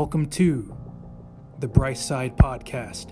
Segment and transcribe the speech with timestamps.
[0.00, 0.76] Welcome to
[1.58, 3.10] the Bryce Side Podcast.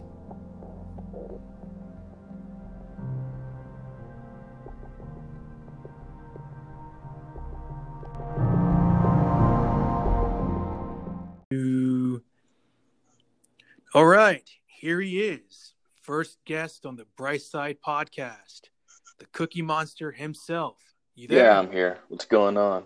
[13.92, 18.60] All right, here he is, first guest on the Bryce Side Podcast,
[19.18, 20.78] the Cookie Monster himself.
[21.16, 21.46] You there?
[21.46, 21.98] Yeah, I'm here.
[22.06, 22.84] What's going on?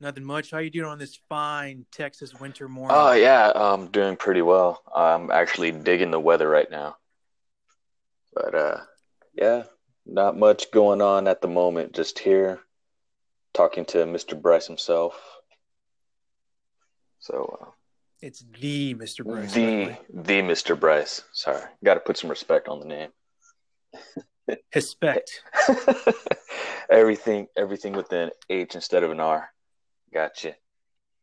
[0.00, 0.52] Nothing much.
[0.52, 2.96] How you doing on this fine Texas winter morning?
[2.96, 4.80] Oh yeah, I'm doing pretty well.
[4.94, 6.96] I'm actually digging the weather right now.
[8.32, 8.76] But uh
[9.34, 9.64] yeah,
[10.06, 11.94] not much going on at the moment.
[11.94, 12.60] Just here
[13.54, 14.40] talking to Mr.
[14.40, 15.20] Bryce himself.
[17.18, 17.70] So uh,
[18.20, 19.24] it's the Mr.
[19.24, 19.52] Bryce.
[19.52, 20.78] the the Mr.
[20.78, 21.22] Bryce.
[21.32, 21.62] Sorry.
[21.84, 23.10] Got to put some respect on the name.
[24.72, 25.42] Respect.
[26.90, 29.50] everything everything with an H instead of an R.
[30.12, 30.54] Gotcha.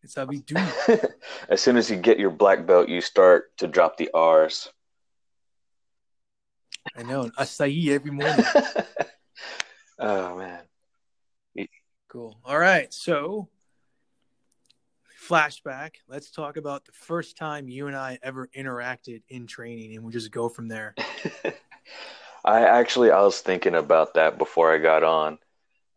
[0.04, 0.56] It's how we do.
[1.50, 4.70] as soon as you get your black belt, you start to drop the R's.
[6.96, 7.30] I know.
[7.40, 8.46] Acai every morning.
[10.00, 10.62] oh man.
[12.08, 12.38] Cool.
[12.46, 12.94] All right.
[12.94, 13.50] So
[15.28, 15.96] flashback.
[16.08, 20.12] Let's talk about the first time you and I ever interacted in training and we'll
[20.12, 20.94] just go from there.
[22.46, 25.40] I actually I was thinking about that before I got on.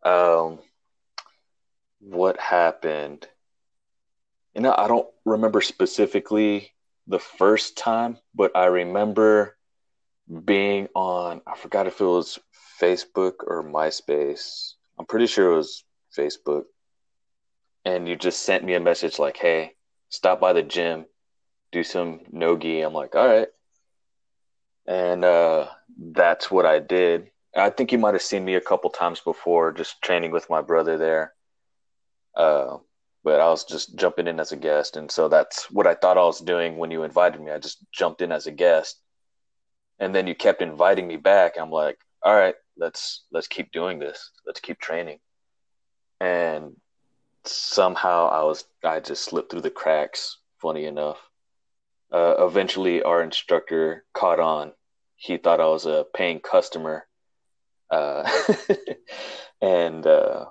[0.03, 0.59] Um
[1.99, 3.27] what happened.
[4.53, 6.71] You know, I don't remember specifically
[7.07, 9.57] the first time, but I remember
[10.45, 12.39] being on, I forgot if it was
[12.81, 14.73] Facebook or MySpace.
[14.97, 15.83] I'm pretty sure it was
[16.17, 16.63] Facebook.
[17.85, 19.73] And you just sent me a message like, hey,
[20.09, 21.05] stop by the gym,
[21.71, 22.81] do some no gi.
[22.81, 23.47] I'm like, all right.
[24.85, 27.31] And uh, that's what I did.
[27.55, 30.61] I think you might have seen me a couple times before, just training with my
[30.61, 31.33] brother there.
[32.35, 32.77] Uh,
[33.23, 36.17] but I was just jumping in as a guest, and so that's what I thought
[36.17, 37.51] I was doing when you invited me.
[37.51, 39.01] I just jumped in as a guest,
[39.99, 41.57] and then you kept inviting me back.
[41.59, 44.31] I'm like, all right, let's let's keep doing this.
[44.45, 45.19] Let's keep training.
[46.19, 46.75] And
[47.45, 50.37] somehow I was I just slipped through the cracks.
[50.61, 51.17] Funny enough,
[52.11, 54.73] uh, eventually our instructor caught on.
[55.15, 57.05] He thought I was a paying customer,
[57.89, 58.29] uh,
[59.61, 60.45] and uh,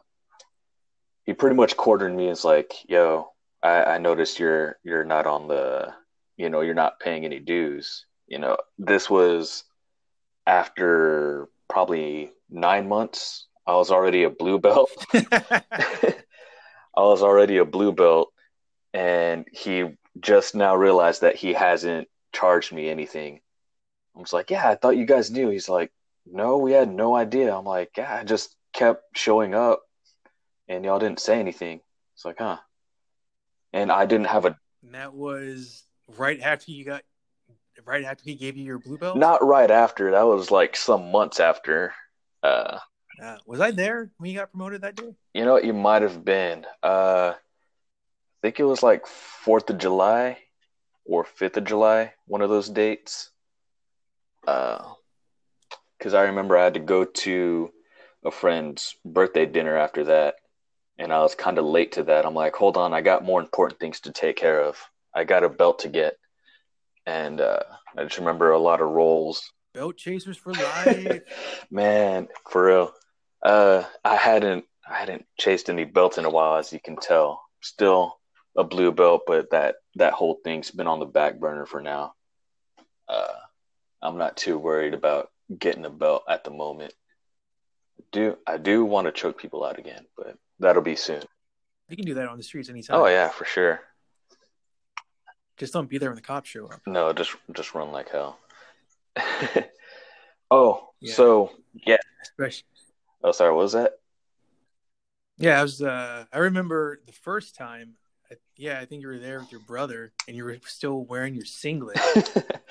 [1.28, 2.30] he pretty much cornered me.
[2.30, 3.28] as like, yo,
[3.62, 5.92] I, I noticed you're you're not on the,
[6.38, 8.06] you know, you're not paying any dues.
[8.26, 9.64] You know, this was
[10.46, 13.46] after probably nine months.
[13.66, 14.88] I was already a blue belt.
[15.12, 16.14] I
[16.96, 18.32] was already a blue belt,
[18.94, 19.84] and he
[20.18, 23.40] just now realized that he hasn't charged me anything.
[24.16, 25.50] I was like, yeah, I thought you guys knew.
[25.50, 25.92] He's like,
[26.24, 27.54] no, we had no idea.
[27.54, 29.82] I'm like, yeah, I just kept showing up
[30.68, 31.80] and y'all didn't say anything.
[32.14, 32.58] It's like, huh?
[33.72, 34.56] And I didn't have a.
[34.82, 35.84] And that was
[36.16, 37.02] right after you got,
[37.84, 39.16] right after he gave you your blue belt.
[39.16, 40.12] Not right after.
[40.12, 41.94] That was like some months after.
[42.42, 42.78] Uh,
[43.22, 45.14] uh, was I there when you got promoted that day?
[45.34, 46.64] You know, what you might have been.
[46.82, 50.38] Uh, I think it was like Fourth of July
[51.04, 53.30] or Fifth of July, one of those dates.
[54.42, 54.84] Because
[56.14, 57.72] uh, I remember I had to go to
[58.24, 60.36] a friend's birthday dinner after that,
[60.98, 62.26] and I was kind of late to that.
[62.26, 64.76] I'm like, hold on, I got more important things to take care of.
[65.14, 66.16] I got a belt to get,
[67.06, 67.60] and uh,
[67.96, 69.52] I just remember a lot of rolls.
[69.74, 71.22] Belt chasers for life,
[71.70, 72.92] man, for real.
[73.42, 77.42] Uh, I hadn't I hadn't chased any belts in a while, as you can tell.
[77.60, 78.18] Still
[78.56, 82.14] a blue belt, but that that whole thing's been on the back burner for now.
[83.08, 83.26] Uh,
[84.02, 86.92] I'm not too worried about getting a belt at the moment.
[87.98, 91.22] I Do I do want to choke people out again, but That'll be soon.
[91.88, 93.00] You can do that on the streets anytime.
[93.00, 93.80] Oh yeah, for sure.
[95.56, 96.80] Just don't be there when the cops show up.
[96.86, 98.38] No, just just run like hell.
[100.50, 101.14] oh, yeah.
[101.14, 101.96] so yeah.
[102.22, 102.66] Especially.
[103.24, 103.52] Oh, sorry.
[103.52, 103.98] What was that?
[105.38, 105.82] Yeah, I was.
[105.82, 107.94] Uh, I remember the first time.
[108.56, 111.46] Yeah, I think you were there with your brother, and you were still wearing your
[111.46, 111.98] singlet.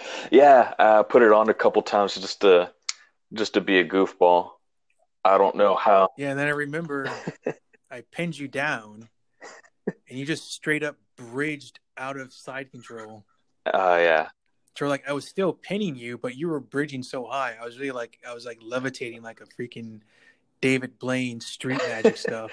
[0.31, 2.71] yeah, I put it on a couple times just to
[3.33, 4.51] just to be a goofball.
[5.25, 6.09] I don't know how.
[6.17, 7.11] Yeah, and then I remember
[7.89, 9.09] I pinned you down,
[10.09, 13.25] and you just straight up bridged out of side control.
[13.73, 14.27] Oh uh, yeah.
[14.77, 17.55] So like I was still pinning you, but you were bridging so high.
[17.59, 20.01] I was really like I was like levitating like a freaking
[20.61, 22.51] David Blaine street magic stuff.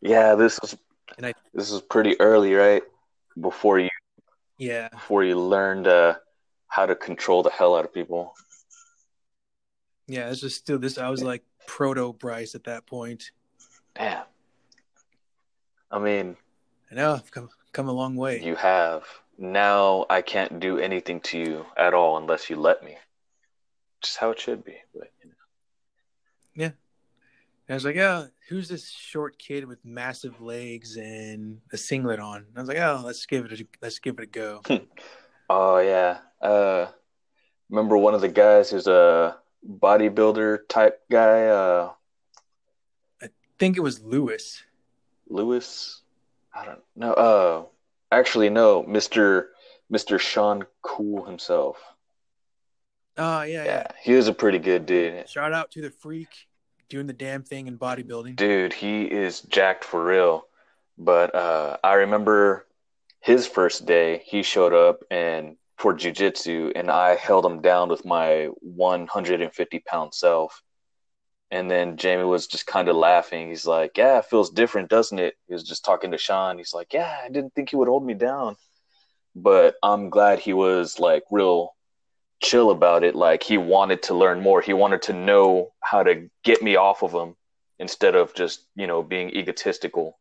[0.00, 0.76] Yeah, this was
[1.18, 2.82] and I, this was pretty early, right?
[3.38, 3.90] Before you
[4.58, 4.88] Yeah.
[4.88, 6.14] Before you learned uh,
[6.68, 8.34] how to control the hell out of people.
[10.06, 13.32] Yeah, this was still this I was like proto Bryce at that point.
[13.94, 14.24] Damn.
[15.96, 16.36] I mean,
[16.90, 18.42] I know I've come come a long way.
[18.42, 19.04] You have.
[19.38, 22.98] Now I can't do anything to you at all unless you let me.
[24.02, 24.76] Just how it should be.
[24.94, 25.36] But, you know.
[26.54, 26.66] Yeah.
[26.66, 26.74] And
[27.70, 32.44] I was like, oh, who's this short kid with massive legs and a singlet on?
[32.48, 34.60] And I was like, oh, let's give it a let's give it a go.
[35.48, 36.18] oh yeah.
[36.42, 36.88] Uh,
[37.70, 41.46] remember one of the guys who's a bodybuilder type guy.
[41.46, 41.92] Uh,
[43.22, 43.28] I
[43.58, 44.62] think it was Lewis.
[45.28, 46.02] Lewis.
[46.54, 47.12] I don't know.
[47.12, 47.64] Uh,
[48.10, 49.50] actually, no, Mister
[49.90, 51.78] Mister Sean Cool himself.
[53.18, 55.28] Oh yeah, yeah, Yeah, he was a pretty good dude.
[55.28, 56.28] Shout out to the freak
[56.88, 58.36] doing the damn thing in bodybuilding.
[58.36, 60.46] Dude, he is jacked for real.
[60.98, 62.66] But uh, I remember
[63.20, 68.04] his first day, he showed up and for jujitsu, and I held him down with
[68.04, 70.62] my 150 pound self.
[71.50, 73.48] And then Jamie was just kind of laughing.
[73.48, 76.58] He's like, "Yeah, it feels different, doesn't it?" He was just talking to Sean.
[76.58, 78.56] He's like, "Yeah, I didn't think he would hold me down,
[79.34, 81.76] but I'm glad he was like real
[82.42, 83.14] chill about it.
[83.14, 84.60] Like he wanted to learn more.
[84.60, 87.36] He wanted to know how to get me off of him
[87.78, 90.18] instead of just you know being egotistical.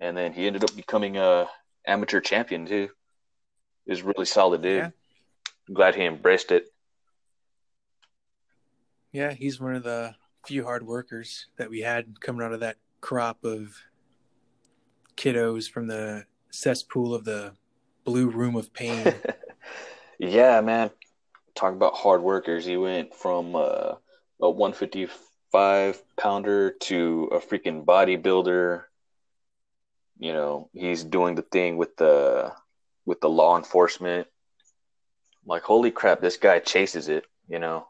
[0.00, 1.48] And then he ended up becoming a
[1.86, 2.90] amateur champion too.
[3.86, 4.78] He was really solid dude.
[4.78, 4.90] Yeah.
[5.68, 6.66] I'm glad he embraced it.
[9.12, 10.14] Yeah, he's one of the
[10.46, 13.76] few hard workers that we had coming out of that crop of
[15.16, 17.52] kiddos from the cesspool of the
[18.04, 19.12] blue room of pain.
[20.18, 20.90] yeah, man.
[21.54, 22.64] Talk about hard workers.
[22.64, 23.94] He went from uh,
[24.40, 28.84] a 155 pounder to a freaking bodybuilder.
[30.18, 32.52] You know, he's doing the thing with the
[33.04, 34.28] with the law enforcement.
[35.44, 37.24] like, holy crap, this guy chases it.
[37.48, 37.88] You know,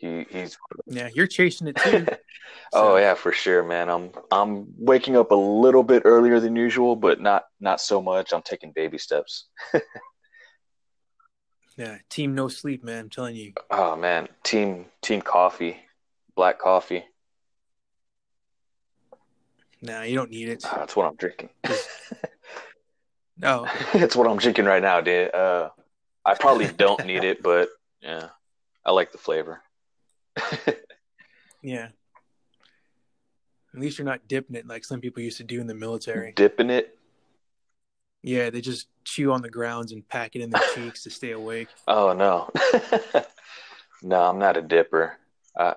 [0.00, 0.56] he he's
[0.86, 2.06] yeah, you're chasing it too.
[2.72, 3.90] oh yeah, for sure, man.
[3.90, 8.32] I'm I'm waking up a little bit earlier than usual, but not not so much.
[8.32, 9.46] I'm taking baby steps.
[11.76, 13.04] Yeah, team no sleep, man.
[13.04, 13.54] I'm telling you.
[13.70, 15.78] Oh man, team team coffee,
[16.36, 17.04] black coffee.
[19.80, 20.62] Nah, you don't need it.
[20.66, 21.48] Ah, that's what I'm drinking.
[23.42, 25.34] No, it's what I'm drinking right now, dude.
[25.34, 25.70] Uh,
[26.26, 27.70] I probably don't need it, but
[28.02, 28.28] yeah,
[28.84, 29.62] I like the flavor.
[31.62, 31.88] yeah.
[33.74, 36.32] At least you're not dipping it like some people used to do in the military.
[36.32, 36.96] Dipping it.
[38.22, 41.30] Yeah, they just chew on the grounds and pack it in their cheeks to stay
[41.32, 41.68] awake.
[41.88, 42.50] Oh no,
[44.02, 45.16] no, I'm not a dipper.
[45.56, 45.74] Uh,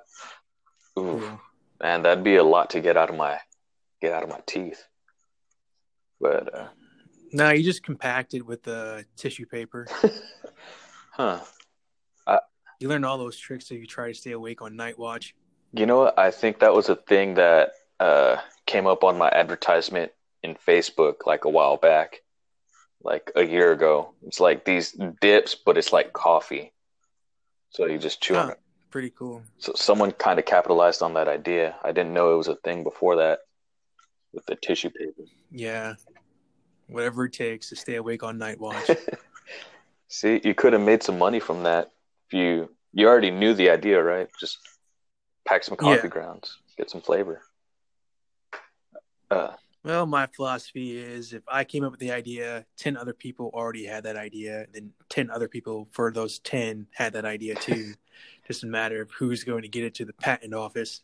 [0.99, 1.37] ooh, Yeah.
[1.81, 3.37] man, that'd be a lot to get out of my
[4.01, 4.83] get out of my teeth.
[6.19, 6.67] But uh,
[7.31, 9.87] No, you just compact it with the tissue paper.
[11.11, 11.39] huh?
[12.79, 15.35] You learn all those tricks if you try to stay awake on night watch.
[15.73, 16.19] You know what?
[16.19, 20.11] I think that was a thing that uh, came up on my advertisement
[20.43, 22.21] in Facebook like a while back,
[23.01, 24.13] like a year ago.
[24.27, 26.73] It's like these dips, but it's like coffee.
[27.69, 28.51] So you just chew on Huh.
[28.53, 28.59] it.
[28.91, 29.41] Pretty cool.
[29.57, 31.75] So someone kind of capitalized on that idea.
[31.83, 33.39] I didn't know it was a thing before that
[34.33, 35.23] with the tissue paper.
[35.49, 35.95] Yeah.
[36.87, 38.91] Whatever it takes to stay awake on night watch.
[40.09, 41.91] See, you could have made some money from that
[42.27, 44.29] if you you already knew the idea, right?
[44.39, 44.59] Just
[45.45, 46.07] pack some coffee Yeah.
[46.07, 47.41] grounds, get some flavor.
[49.31, 49.53] Uh,
[49.83, 53.85] well, my philosophy is if I came up with the idea, 10 other people already
[53.85, 57.95] had that idea, then 10 other people for those 10 had that idea too.
[58.47, 61.01] Just a matter of who's going to get it to the patent office.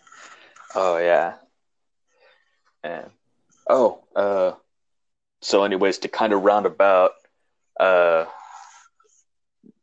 [0.74, 1.34] oh yeah.
[2.84, 3.10] And
[3.68, 4.52] oh, uh
[5.42, 7.12] so anyways to kind of round about
[7.78, 8.26] uh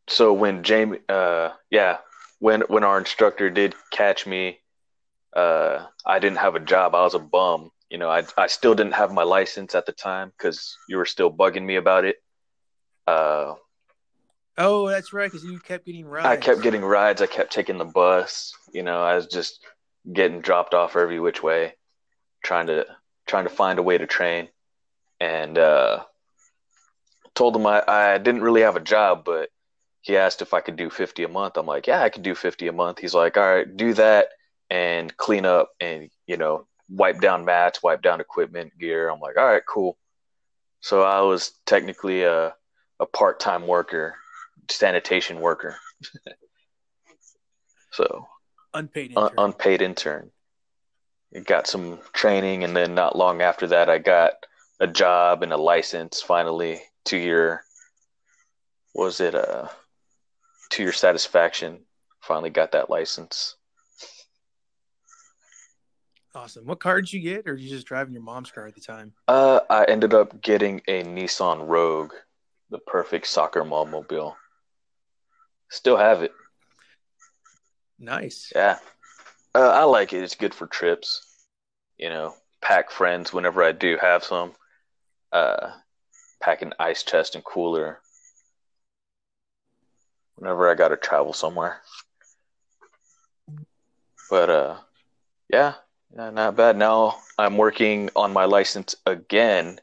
[0.07, 1.97] so when Jamie uh yeah,
[2.39, 4.59] when when our instructor did catch me
[5.35, 6.95] uh I didn't have a job.
[6.95, 7.71] I was a bum.
[7.89, 11.05] You know, I I still didn't have my license at the time cuz you were
[11.05, 12.17] still bugging me about it.
[13.07, 13.55] Uh
[14.57, 16.27] Oh, that's right, because you kept getting rides.
[16.27, 17.21] I kept getting rides.
[17.21, 18.53] I kept taking the bus.
[18.71, 19.59] You know, I was just
[20.11, 21.73] getting dropped off every which way,
[22.43, 22.85] trying to
[23.25, 24.49] trying to find a way to train.
[25.19, 26.03] And uh,
[27.33, 29.49] told him I, I didn't really have a job, but
[30.03, 31.57] he asked if I could do fifty a month.
[31.57, 32.99] I'm like, yeah, I could do fifty a month.
[32.99, 34.27] He's like, all right, do that
[34.69, 39.09] and clean up and you know wipe down mats, wipe down equipment, gear.
[39.09, 39.97] I'm like, all right, cool.
[40.81, 42.53] So I was technically a
[42.99, 44.15] a part time worker
[44.69, 45.77] sanitation worker.
[47.91, 48.27] so
[48.73, 49.39] unpaid un- intern.
[49.39, 50.31] unpaid intern.
[51.45, 54.33] Got some training, and then not long after that, I got
[54.81, 56.21] a job and a license.
[56.21, 57.63] Finally, to your
[58.93, 59.69] was it uh
[60.73, 61.79] to your satisfaction?
[62.21, 63.55] Finally got that license.
[66.35, 66.65] Awesome.
[66.65, 68.81] What car did you get, or did you just driving your mom's car at the
[68.81, 69.13] time?
[69.27, 72.11] Uh, I ended up getting a Nissan Rogue,
[72.71, 74.35] the perfect soccer mom mobile.
[75.69, 76.33] Still have it.
[77.99, 78.51] Nice.
[78.55, 78.79] Yeah.
[79.53, 80.23] Uh, I like it.
[80.23, 81.21] It's good for trips.
[81.97, 84.53] You know, pack friends whenever I do have some.
[85.31, 85.71] Uh,
[86.41, 87.99] pack an ice chest and cooler
[90.35, 91.81] whenever I got to travel somewhere.
[94.29, 94.77] But uh,
[95.49, 95.75] yeah,
[96.15, 96.77] yeah, not bad.
[96.77, 99.79] Now I'm working on my license again,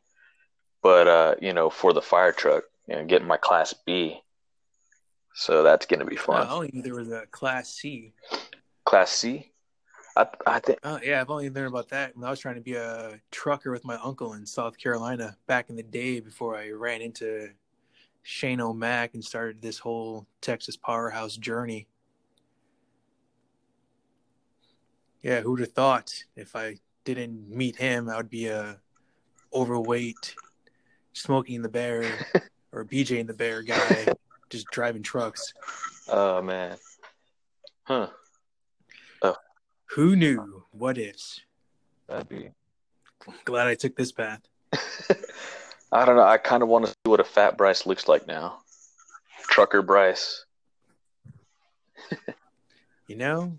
[0.82, 4.20] but uh, you know, for the fire truck, you know, getting my class B.
[5.34, 6.46] So that's gonna be fun.
[6.46, 8.12] Oh, I only knew there was a class C.
[8.84, 9.52] Class C?
[10.16, 12.60] I I think Oh yeah, I've only learned about that when I was trying to
[12.60, 16.70] be a trucker with my uncle in South Carolina back in the day before I
[16.70, 17.50] ran into
[18.22, 21.86] Shane O'Mac and started this whole Texas powerhouse journey.
[25.22, 28.78] Yeah, who'd have thought if I didn't meet him, I would be a
[29.52, 30.34] overweight,
[31.12, 32.04] smoking the bear
[32.72, 34.06] or BJ in the bear guy,
[34.48, 35.52] just driving trucks.
[36.08, 36.76] oh man.
[37.84, 38.08] Huh.
[39.22, 39.36] Oh.
[39.90, 40.64] Who knew?
[40.70, 41.40] What ifs?
[42.06, 42.50] That'd be
[43.44, 44.40] Glad I took this path.
[45.92, 46.22] I don't know.
[46.22, 48.60] I kind of want to see what a fat Bryce looks like now.
[49.48, 50.44] Trucker Bryce.
[53.10, 53.56] You know,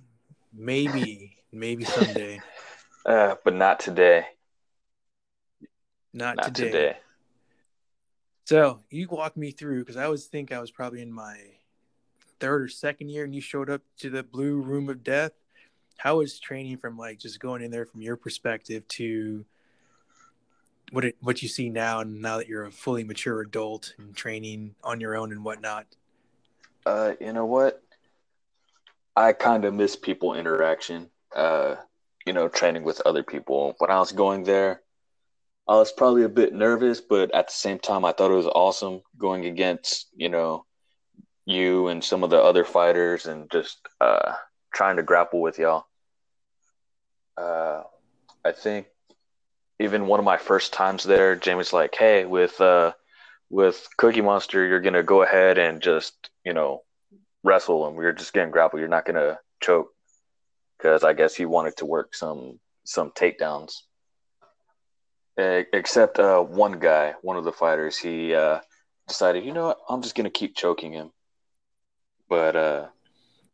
[0.53, 2.41] maybe, maybe someday.
[3.03, 4.27] Uh, but not today.
[6.13, 6.71] Not, Not today.
[6.71, 6.97] today.
[8.45, 11.35] So you walk me through because I always think I was probably in my
[12.39, 15.31] third or second year, and you showed up to the blue room of death.
[15.97, 19.45] How was training from like just going in there from your perspective to
[20.91, 24.15] what it what you see now, and now that you're a fully mature adult and
[24.15, 25.87] training on your own and whatnot?
[26.85, 27.81] Uh, you know what?
[29.15, 31.09] I kind of miss people interaction.
[31.35, 31.75] Uh,
[32.25, 33.75] you know, training with other people.
[33.79, 34.81] When I was going there,
[35.67, 38.47] I was probably a bit nervous, but at the same time, I thought it was
[38.47, 40.65] awesome going against you know
[41.45, 44.33] you and some of the other fighters and just uh,
[44.73, 45.85] trying to grapple with y'all.
[47.37, 47.83] Uh,
[48.43, 48.87] I think
[49.81, 52.93] even one of my first times there, Jamie's like, "Hey, with uh,
[53.49, 56.83] with Cookie Monster, you're gonna go ahead and just you know
[57.43, 57.95] wrestle him.
[57.95, 58.79] We're just gonna grapple.
[58.79, 59.89] You're not gonna choke."
[60.77, 63.81] Because I guess he wanted to work some some takedowns.
[65.37, 68.59] Except uh, one guy, one of the fighters, he uh,
[69.07, 71.11] decided, you know what, I'm just gonna keep choking him.
[72.29, 72.87] But uh,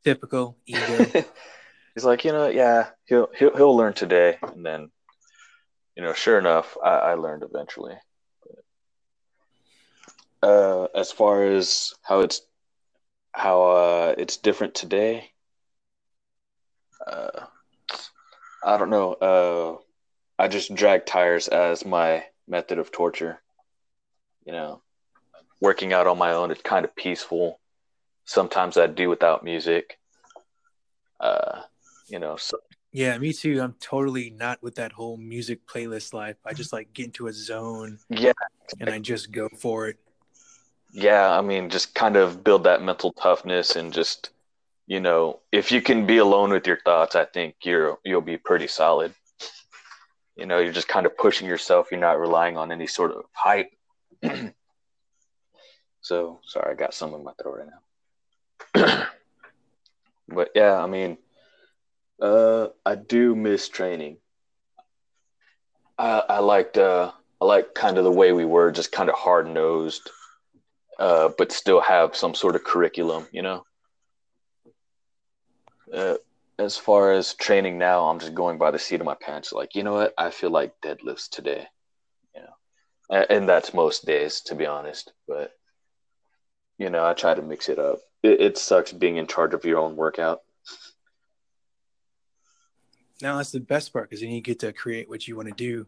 [0.03, 0.79] Typical ego.
[1.95, 4.89] he's like, you know, yeah, he'll he'll he'll learn today, and then,
[5.97, 7.95] you know, sure enough, I, I learned eventually.
[10.43, 12.41] Uh, as far as how it's
[13.31, 15.31] how uh, it's different today,
[17.05, 17.45] uh,
[18.63, 19.13] I don't know.
[19.13, 19.77] Uh,
[20.37, 23.41] I just drag tires as my method of torture.
[24.45, 24.81] You know,
[25.59, 27.59] working out on my own, it's kind of peaceful.
[28.25, 29.97] Sometimes I do without music.
[31.19, 31.61] Uh,
[32.07, 32.59] you know, so
[32.91, 33.61] yeah, me too.
[33.61, 36.37] I'm totally not with that whole music playlist life.
[36.45, 38.33] I just like get into a zone yeah,
[38.79, 39.97] and I just go for it.
[40.91, 41.29] yeah.
[41.37, 44.31] I mean, just kind of build that mental toughness and just,
[44.87, 48.37] you know, if you can be alone with your thoughts, I think you're you'll be
[48.37, 49.13] pretty solid.
[50.35, 51.87] You know, you're just kind of pushing yourself.
[51.91, 53.71] You're not relying on any sort of hype.
[56.01, 57.69] so sorry, I got some in my throat right
[58.75, 59.07] now.
[60.29, 61.17] but yeah, I mean,
[62.21, 64.17] uh, I do miss training.
[65.97, 69.15] I I liked uh I like kind of the way we were, just kind of
[69.15, 70.09] hard nosed,
[70.99, 73.63] uh, but still have some sort of curriculum, you know.
[75.93, 76.15] Uh,
[76.59, 79.53] as far as training now, I'm just going by the seat of my pants.
[79.53, 80.13] Like, you know what?
[80.17, 81.67] I feel like deadlifts today,
[82.35, 85.13] you know, and, that's most days, to be honest.
[85.27, 85.51] But
[86.79, 87.99] you know, I try to mix it up.
[88.23, 90.41] It, it sucks being in charge of your own workout.
[93.21, 95.53] Now that's the best part because then you get to create what you want to
[95.53, 95.87] do.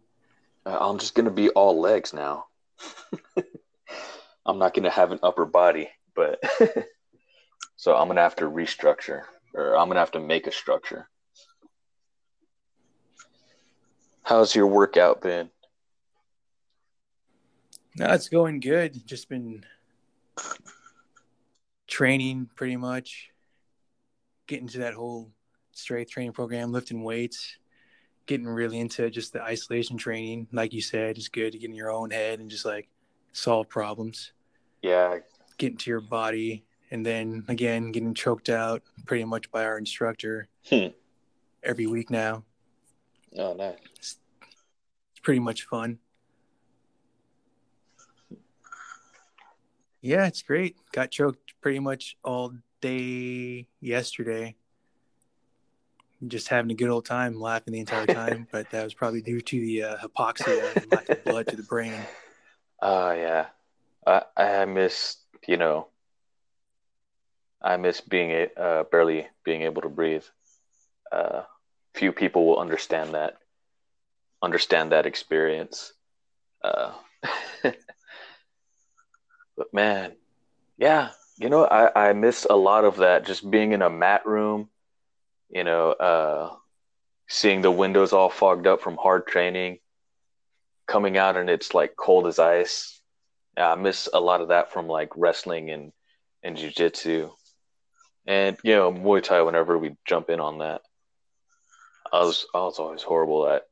[0.65, 2.45] Uh, I'm just gonna be all legs now.
[4.45, 6.41] I'm not gonna have an upper body, but
[7.75, 11.07] so I'm gonna have to restructure, or I'm gonna have to make a structure.
[14.23, 15.49] How's your workout been?
[17.95, 19.05] No, it's going good.
[19.05, 19.65] Just been
[21.87, 23.29] training pretty much,
[24.47, 25.31] getting to that whole
[25.79, 27.57] strength training program, lifting weights,
[28.25, 30.47] getting really into just the isolation training.
[30.51, 32.87] Like you said, it's good to get in your own head and just like
[33.33, 34.33] solve problems,
[34.81, 35.19] Yeah,
[35.57, 40.47] get into your body, and then again, getting choked out pretty much by our instructor
[40.69, 40.87] Hmm.
[41.63, 42.43] every week now.
[43.37, 43.77] Oh, nice.
[43.97, 44.17] It's
[45.21, 45.99] pretty much fun.
[50.01, 50.77] Yeah, it's great.
[50.93, 54.55] Got choked pretty much all day yesterday.
[56.27, 58.47] Just having a good old time, laughing the entire time.
[58.51, 61.63] but that was probably due to the uh, hypoxia and lack of blood to the
[61.63, 62.05] brain.
[62.81, 63.47] Oh yeah,
[64.05, 65.87] I I miss you know.
[67.61, 70.23] I miss being a uh, barely being able to breathe.
[71.11, 71.41] Uh,
[71.93, 73.37] few people will understand that
[74.41, 75.93] understand that experience.
[76.63, 76.93] Uh,
[77.63, 77.77] but
[79.73, 80.13] man,
[80.77, 83.25] yeah, you know, I, I miss a lot of that.
[83.25, 84.69] Just being in a mat room,
[85.49, 86.55] you know, uh,
[87.27, 89.79] seeing the windows all fogged up from hard training,
[90.87, 92.99] coming out and it's like cold as ice.
[93.57, 95.91] Yeah, I miss a lot of that from like wrestling and
[96.43, 97.31] and jujitsu,
[98.25, 99.41] and you know Muay Thai.
[99.41, 100.81] Whenever we jump in on that,
[102.11, 103.63] I was I was always horrible at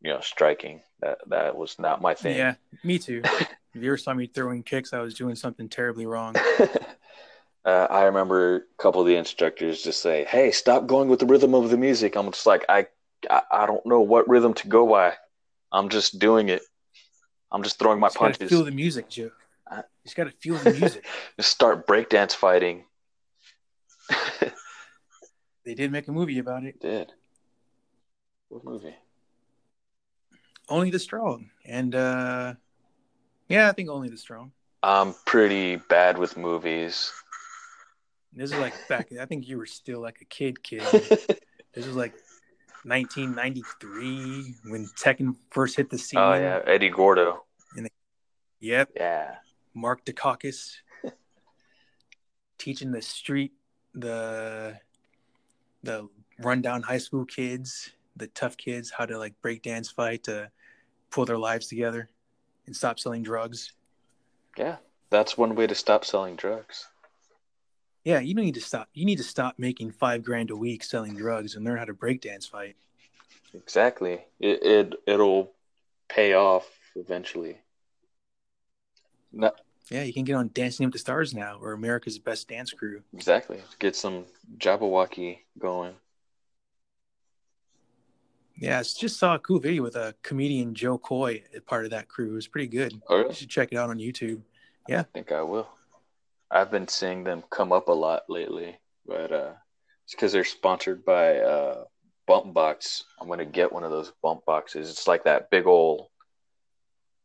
[0.00, 0.82] you know striking.
[1.00, 2.36] That that was not my thing.
[2.36, 3.22] Yeah, me too.
[3.24, 6.36] if you ever saw me throwing kicks, I was doing something terribly wrong.
[7.64, 11.26] uh, I remember a couple of the instructors just say, "Hey, stop going with the
[11.26, 12.86] rhythm of the music." I'm just like, I
[13.28, 15.14] I, I don't know what rhythm to go by.
[15.72, 16.62] I'm just doing it.
[17.52, 18.48] I'm just throwing my you punches.
[18.48, 19.30] Feel the music, Joe.
[19.72, 21.04] You just gotta feel the music.
[21.36, 22.84] just start breakdance fighting.
[25.64, 26.80] they did make a movie about it.
[26.80, 27.12] Did.
[28.48, 28.96] What movie?
[30.68, 31.50] Only the Strong.
[31.64, 32.54] And uh
[33.48, 34.52] yeah, I think Only the Strong.
[34.82, 37.12] I'm pretty bad with movies.
[38.32, 40.82] This is like back I think you were still like a kid kid.
[40.92, 42.14] this was like
[42.84, 46.20] 1993 when Tekken first hit the scene.
[46.20, 47.44] Oh yeah, Eddie Gordo.
[48.60, 48.90] Yep.
[48.94, 49.36] Yeah.
[49.74, 50.76] Mark Dacascos
[52.58, 53.52] teaching the street
[53.94, 54.78] the
[55.82, 56.08] the
[56.40, 60.50] rundown high school kids, the tough kids, how to like break dance fight to
[61.10, 62.08] pull their lives together
[62.66, 63.72] and stop selling drugs.
[64.56, 64.76] Yeah,
[65.08, 66.88] that's one way to stop selling drugs.
[68.04, 68.88] Yeah, you need to stop.
[68.94, 71.92] You need to stop making five grand a week selling drugs and learn how to
[71.94, 72.76] break dance fight.
[73.52, 74.20] Exactly.
[74.38, 75.52] It, it it'll
[76.08, 77.58] pay off eventually.
[79.32, 79.52] No,
[79.90, 83.02] Yeah, you can get on Dancing with the Stars now, or America's Best Dance Crew.
[83.14, 83.60] exactly.
[83.78, 84.24] Get some
[84.58, 85.94] Jabbawockeez going.
[88.56, 92.08] Yeah, I just saw a cool video with a comedian Jo Koy, part of that
[92.08, 92.32] crew.
[92.32, 93.00] It was pretty good.
[93.08, 93.28] Oh, really?
[93.30, 94.42] You should check it out on YouTube.
[94.88, 95.00] Yeah.
[95.00, 95.68] I think I will.
[96.50, 99.52] I've been seeing them come up a lot lately, but uh,
[100.04, 101.84] it's because they're sponsored by uh,
[102.26, 103.04] Bump Box.
[103.20, 104.90] I'm gonna get one of those Bump Boxes.
[104.90, 106.08] It's like that big old,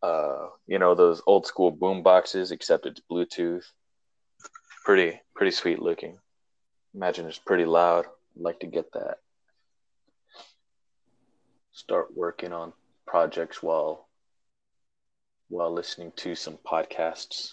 [0.03, 3.63] uh, you know, those old school boom boxes, except it's Bluetooth.
[4.83, 6.19] Pretty, pretty sweet looking.
[6.93, 8.05] Imagine it's pretty loud.
[8.05, 9.17] I'd like to get that.
[11.71, 12.73] Start working on
[13.07, 14.07] projects while
[15.49, 17.49] while listening to some podcasts.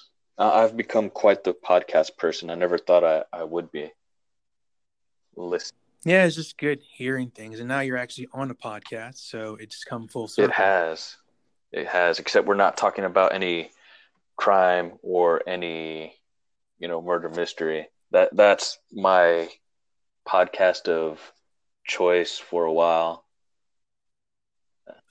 [0.50, 2.50] I've become quite the podcast person.
[2.50, 3.90] I never thought I, I would be.
[5.36, 5.74] Listen,
[6.04, 7.58] Yeah, it's just good hearing things.
[7.58, 10.50] And now you're actually on a podcast, so it's come full circle.
[10.50, 11.16] it has,
[11.70, 12.18] it has.
[12.18, 13.70] Except we're not talking about any
[14.36, 16.14] crime or any,
[16.78, 17.88] you know, murder mystery.
[18.10, 19.48] That that's my
[20.28, 21.20] podcast of
[21.84, 23.24] choice for a while.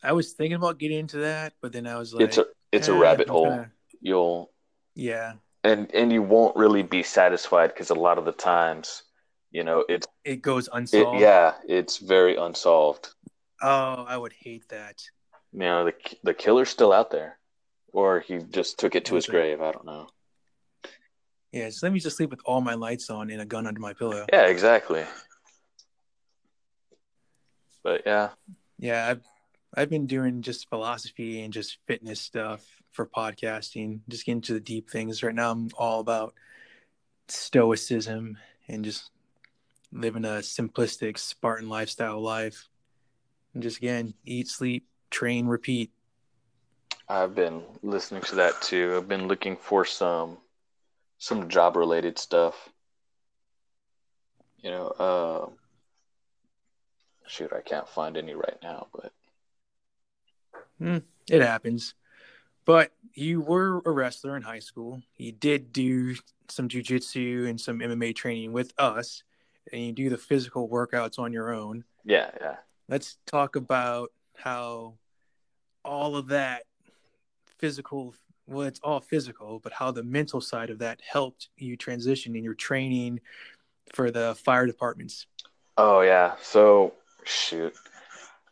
[0.04, 2.88] I was thinking about getting into that, but then I was like, it's a it's
[2.90, 3.46] a eh, rabbit hole.
[3.46, 3.72] kinda-
[4.04, 4.52] You'll
[4.96, 9.04] yeah, and and you won't really be satisfied because a lot of the times,
[9.52, 11.22] you know, it's it goes it, unsolved.
[11.22, 13.10] yeah, it's very unsolved.
[13.62, 15.02] Oh, I would hate that.
[15.54, 17.38] You know, the the killer's still out there,
[17.94, 19.62] or he just took it to his grave.
[19.62, 20.08] I don't know.
[21.52, 23.80] Yeah, so let me just sleep with all my lights on and a gun under
[23.82, 24.26] my pillow.
[24.32, 25.04] Yeah, exactly.
[27.84, 28.30] But yeah,
[28.80, 29.22] Yeah, I've
[29.74, 34.60] I've been doing just philosophy and just fitness stuff for podcasting, just getting to the
[34.60, 35.24] deep things.
[35.24, 36.34] Right now I'm all about
[37.30, 39.12] stoicism and just
[39.94, 42.68] living a simplistic Spartan lifestyle life.
[43.54, 45.92] And just again, eat, sleep, train, repeat.
[47.08, 48.96] I've been listening to that too.
[48.98, 50.38] I've been looking for some
[51.18, 52.70] some job related stuff.
[54.60, 55.50] You know, uh,
[57.28, 59.12] shoot, I can't find any right now, but
[60.82, 60.98] Hmm,
[61.30, 61.94] it happens.
[62.66, 65.02] But you were a wrestler in high school.
[65.18, 66.16] You did do
[66.50, 69.24] some jujitsu and some MMA training with us,
[69.72, 71.84] and you do the physical workouts on your own.
[72.04, 72.56] yeah, yeah.
[72.90, 74.96] Let's talk about how
[75.86, 76.64] all of that
[77.58, 78.16] physical,
[78.48, 82.44] well, it's all physical, but how the mental side of that helped you transition in
[82.44, 83.22] your training
[83.94, 85.28] for the fire departments.
[85.78, 86.36] Oh yeah.
[86.42, 87.74] So shoot.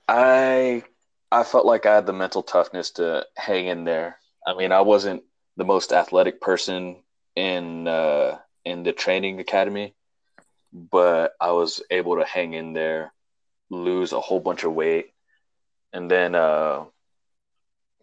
[0.08, 0.84] I
[1.32, 4.18] I felt like I had the mental toughness to hang in there.
[4.46, 5.24] I mean, I wasn't
[5.58, 7.04] the most athletic person
[7.36, 9.96] in uh, in the training academy,
[10.74, 13.14] but I was able to hang in there,
[13.70, 15.14] lose a whole bunch of weight,
[15.94, 16.86] and then uh,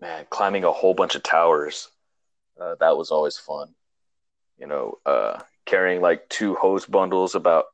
[0.00, 1.88] man, climbing a whole bunch of towers.
[2.60, 3.74] Uh, that was always fun.
[4.58, 7.64] You know, uh, carrying like two hose bundles about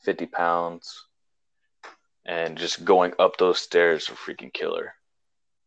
[0.00, 1.06] fifty pounds
[2.26, 4.94] and just going up those stairs were freaking killer.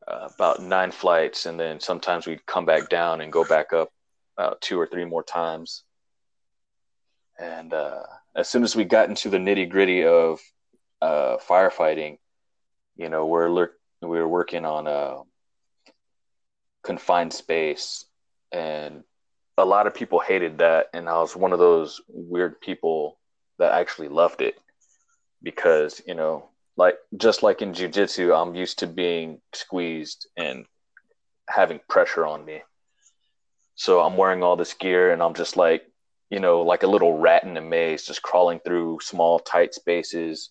[0.05, 3.89] Uh, about nine flights, and then sometimes we'd come back down and go back up
[4.37, 5.83] about two or three more times.
[7.39, 8.03] And uh,
[8.35, 10.41] as soon as we got into the nitty gritty of
[11.01, 12.17] uh, firefighting,
[12.97, 13.69] you know, we're
[14.01, 15.21] we were working on a
[16.83, 18.05] confined space,
[18.51, 19.05] and
[19.57, 23.17] a lot of people hated that, and I was one of those weird people
[23.57, 24.57] that actually loved it
[25.43, 30.65] because you know like just like in jiu-jitsu i'm used to being squeezed and
[31.47, 32.61] having pressure on me.
[33.75, 35.83] So i'm wearing all this gear and i'm just like
[36.29, 40.49] you know like a little rat in a maze just crawling through small tight spaces.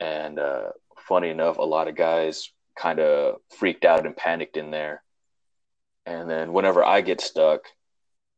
[0.00, 4.70] And uh, funny enough a lot of guys kind of freaked out and panicked in
[4.70, 5.02] there.
[6.06, 7.62] And then whenever i get stuck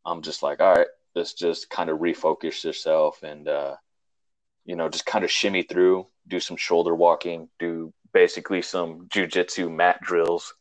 [0.05, 3.77] i'm just like all right let's just kind of refocus yourself and uh,
[4.65, 9.75] you know, just kind of shimmy through, do some shoulder walking, do basically some jujitsu
[9.75, 10.55] mat drills,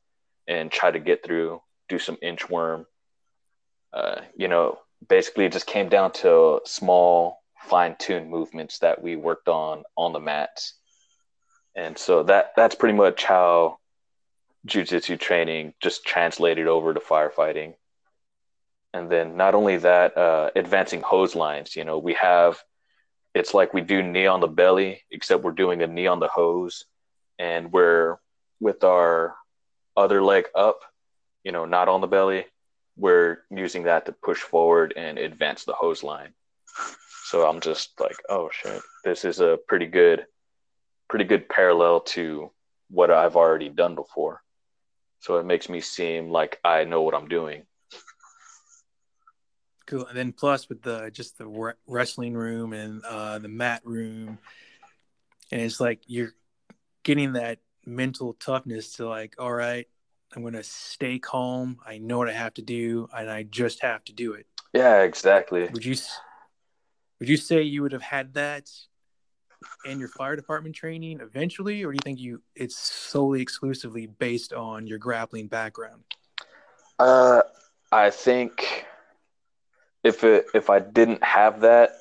[0.48, 2.86] and try to get through, do some inchworm.
[3.94, 9.48] Uh, you know, basically it just came down to small, fine-tuned movements that we worked
[9.48, 10.74] on on the mats,
[11.76, 13.78] and so that that's pretty much how
[14.68, 17.74] jujitsu training just translated over to firefighting.
[18.94, 21.76] And then not only that, uh, advancing hose lines.
[21.76, 22.62] You know, we have
[23.34, 26.28] it's like we do knee on the belly, except we're doing a knee on the
[26.28, 26.86] hose,
[27.40, 28.18] and we're
[28.60, 29.36] with our
[29.96, 30.80] other leg up,
[31.44, 32.46] you know, not on the belly.
[32.98, 36.34] We're using that to push forward and advance the hose line.
[37.24, 40.26] So I'm just like, oh shit, this is a pretty good,
[41.10, 42.52] pretty good parallel to
[42.90, 44.42] what I've already done before.
[45.20, 47.64] So it makes me seem like I know what I'm doing.
[49.92, 50.08] Cool.
[50.08, 54.38] And then plus with the just the wrestling room and uh, the mat room,
[55.52, 56.34] and it's like you're
[57.04, 59.86] getting that mental toughness to like, all right,
[60.34, 61.78] I'm gonna stay calm.
[61.86, 64.46] I know what I have to do, and I just have to do it.
[64.72, 65.68] Yeah, exactly.
[65.68, 65.98] Would you
[67.20, 68.72] would you say you would have had that
[69.84, 74.54] in your fire department training eventually, or do you think you it's solely exclusively based
[74.54, 76.06] on your grappling background?
[76.98, 77.42] Uh,
[77.92, 78.86] I think
[80.04, 81.92] if it if I didn't have that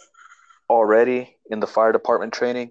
[0.69, 2.71] already in the fire department training,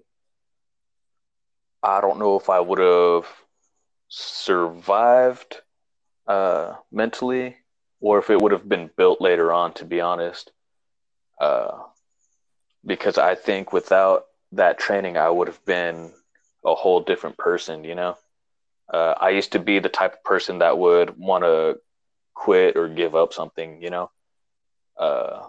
[1.82, 3.26] I don't know if I would have
[4.08, 5.60] survived
[6.26, 7.56] uh, mentally
[8.00, 9.72] or if it would have been built later on.
[9.74, 10.50] To be honest,
[11.40, 11.78] uh,
[12.84, 16.12] because I think without that training, I would have been
[16.64, 17.84] a whole different person.
[17.84, 18.16] You know,
[18.92, 21.78] uh, I used to be the type of person that would want to
[22.34, 23.82] quit or give up something.
[23.82, 24.10] You know
[25.00, 25.48] uh,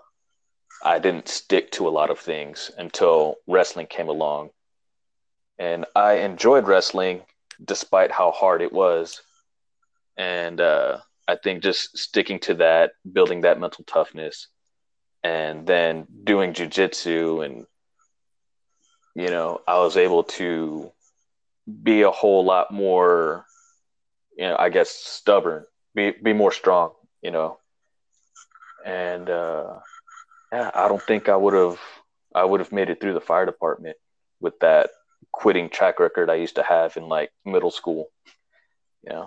[0.84, 4.50] I didn't stick to a lot of things until wrestling came along.
[5.60, 7.22] And I enjoyed wrestling
[7.64, 9.22] despite how hard it was.
[10.18, 14.48] And uh, I think just sticking to that, building that mental toughness,
[15.24, 17.68] and then doing jujitsu, and,
[19.16, 20.92] you know, I was able to
[21.84, 23.46] be a whole lot more,
[24.36, 27.60] you know, I guess stubborn, be, be more strong, you know,
[28.86, 29.80] and uh,
[30.52, 31.80] yeah, I don't think I would have
[32.34, 33.98] I would have made it through the fire department
[34.40, 34.90] with that
[35.32, 38.10] quitting track record I used to have in like middle school.
[39.04, 39.26] Yeah.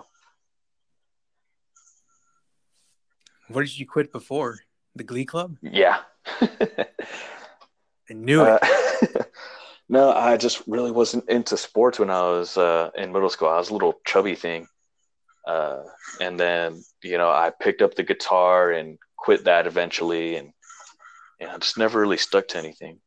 [3.47, 4.59] What did you quit before?
[4.95, 5.57] The Glee Club?
[5.61, 5.99] Yeah.
[6.41, 8.63] I knew it.
[8.63, 9.23] Uh,
[9.89, 13.49] no, I just really wasn't into sports when I was uh, in middle school.
[13.49, 14.67] I was a little chubby thing.
[15.47, 15.83] Uh,
[16.19, 20.51] and then, you know, I picked up the guitar and quit that eventually, and
[21.39, 22.99] yeah, I just never really stuck to anything.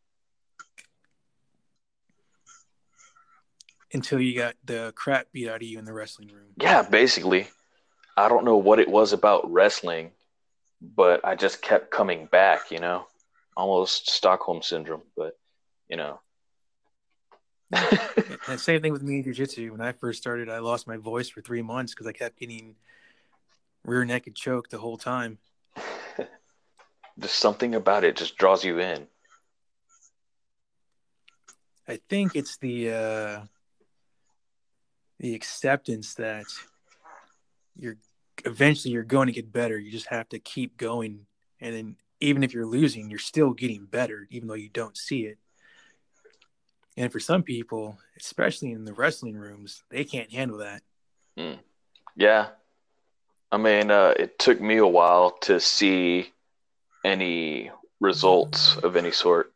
[3.92, 6.48] Until you got the crap beat out of you in the wrestling room.
[6.60, 7.48] Yeah, basically.
[8.16, 10.10] I don't know what it was about wrestling,
[10.82, 13.06] but I just kept coming back, you know,
[13.56, 15.38] almost Stockholm syndrome, but
[15.88, 16.20] you know.
[18.48, 19.72] and same thing with me in jiu-jitsu.
[19.72, 22.76] When I first started, I lost my voice for three months because I kept getting
[23.84, 25.38] rear naked choke the whole time.
[27.18, 29.08] There's something about it just draws you in.
[31.88, 33.40] I think it's the uh,
[35.18, 36.44] the acceptance that
[37.76, 37.96] you're
[38.44, 39.76] eventually you're going to get better.
[39.78, 41.26] You just have to keep going,
[41.60, 45.22] and then even if you're losing, you're still getting better, even though you don't see
[45.22, 45.38] it.
[46.96, 50.82] And for some people, especially in the wrestling rooms, they can't handle that.
[51.38, 51.58] Mm.
[52.16, 52.48] Yeah.
[53.50, 56.32] I mean, uh, it took me a while to see
[57.04, 59.52] any results of any sort.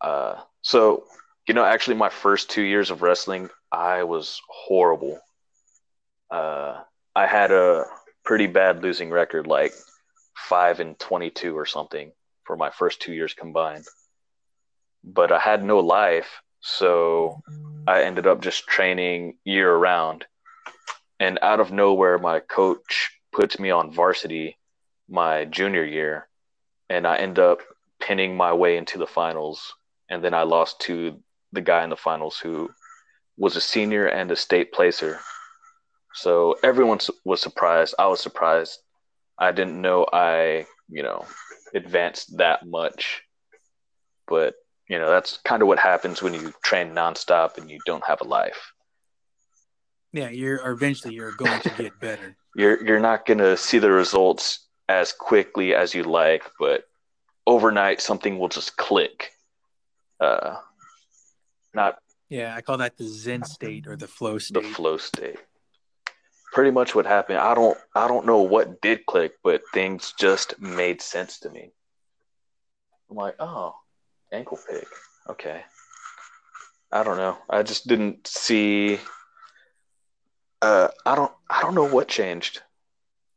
[0.00, 1.04] Uh, so,
[1.46, 5.18] you know, actually, my first two years of wrestling, I was horrible.
[6.30, 6.80] Uh,
[7.14, 7.84] I had a
[8.24, 9.72] pretty bad losing record, like
[10.36, 12.12] five and twenty-two or something,
[12.44, 13.84] for my first two years combined.
[15.04, 17.42] But I had no life, so
[17.86, 20.24] I ended up just training year round.
[21.20, 24.58] And out of nowhere, my coach puts me on varsity
[25.08, 26.26] my junior year,
[26.88, 27.60] and I end up
[28.00, 29.74] pinning my way into the finals.
[30.10, 31.20] And then I lost to
[31.52, 32.70] the guy in the finals who
[33.36, 35.20] was a senior and a state placer.
[36.14, 37.94] So everyone was surprised.
[37.98, 38.78] I was surprised.
[39.38, 41.24] I didn't know I, you know,
[41.74, 43.22] advanced that much.
[44.26, 44.54] But,
[44.88, 48.20] you know, that's kind of what happens when you train nonstop and you don't have
[48.20, 48.72] a life.
[50.12, 52.36] Yeah, you're eventually you're going to get better.
[52.56, 56.84] you're you're not going to see the results as quickly as you like, but
[57.46, 59.32] overnight something will just click.
[60.20, 60.56] Uh
[61.74, 61.98] not
[62.30, 64.62] yeah, I call that the Zen state or the flow state.
[64.62, 65.36] The flow state.
[66.52, 67.38] Pretty much what happened.
[67.38, 71.72] I don't I don't know what did click, but things just made sense to me.
[73.10, 73.74] I'm like, oh,
[74.32, 74.86] ankle pick.
[75.28, 75.62] Okay.
[76.90, 77.38] I don't know.
[77.50, 78.98] I just didn't see
[80.62, 82.62] uh I don't I don't know what changed.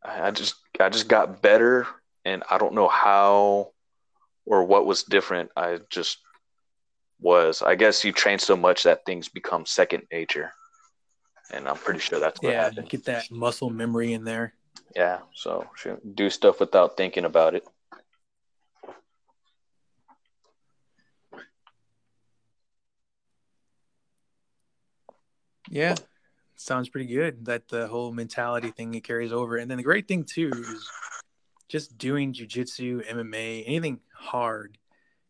[0.03, 1.87] I, I just I just got better
[2.25, 3.71] and I don't know how
[4.45, 5.51] or what was different.
[5.55, 6.19] I just
[7.19, 7.61] was.
[7.61, 10.51] I guess you train so much that things become second nature,
[11.51, 12.89] and I'm pretty sure that's what yeah, happened.
[12.89, 14.53] Get that muscle memory in there.
[14.95, 15.67] Yeah, so
[16.15, 17.67] do stuff without thinking about it.
[25.69, 25.95] Yeah,
[26.57, 27.45] sounds pretty good.
[27.45, 30.89] That the whole mentality thing it carries over, and then the great thing too is
[31.69, 34.77] just doing jujitsu, MMA, anything hard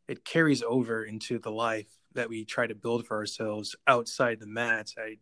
[0.08, 4.48] it carries over into the life that we try to build for ourselves outside the
[4.48, 4.96] mats.
[4.98, 5.18] I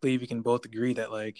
[0.00, 1.38] believe we can both agree that like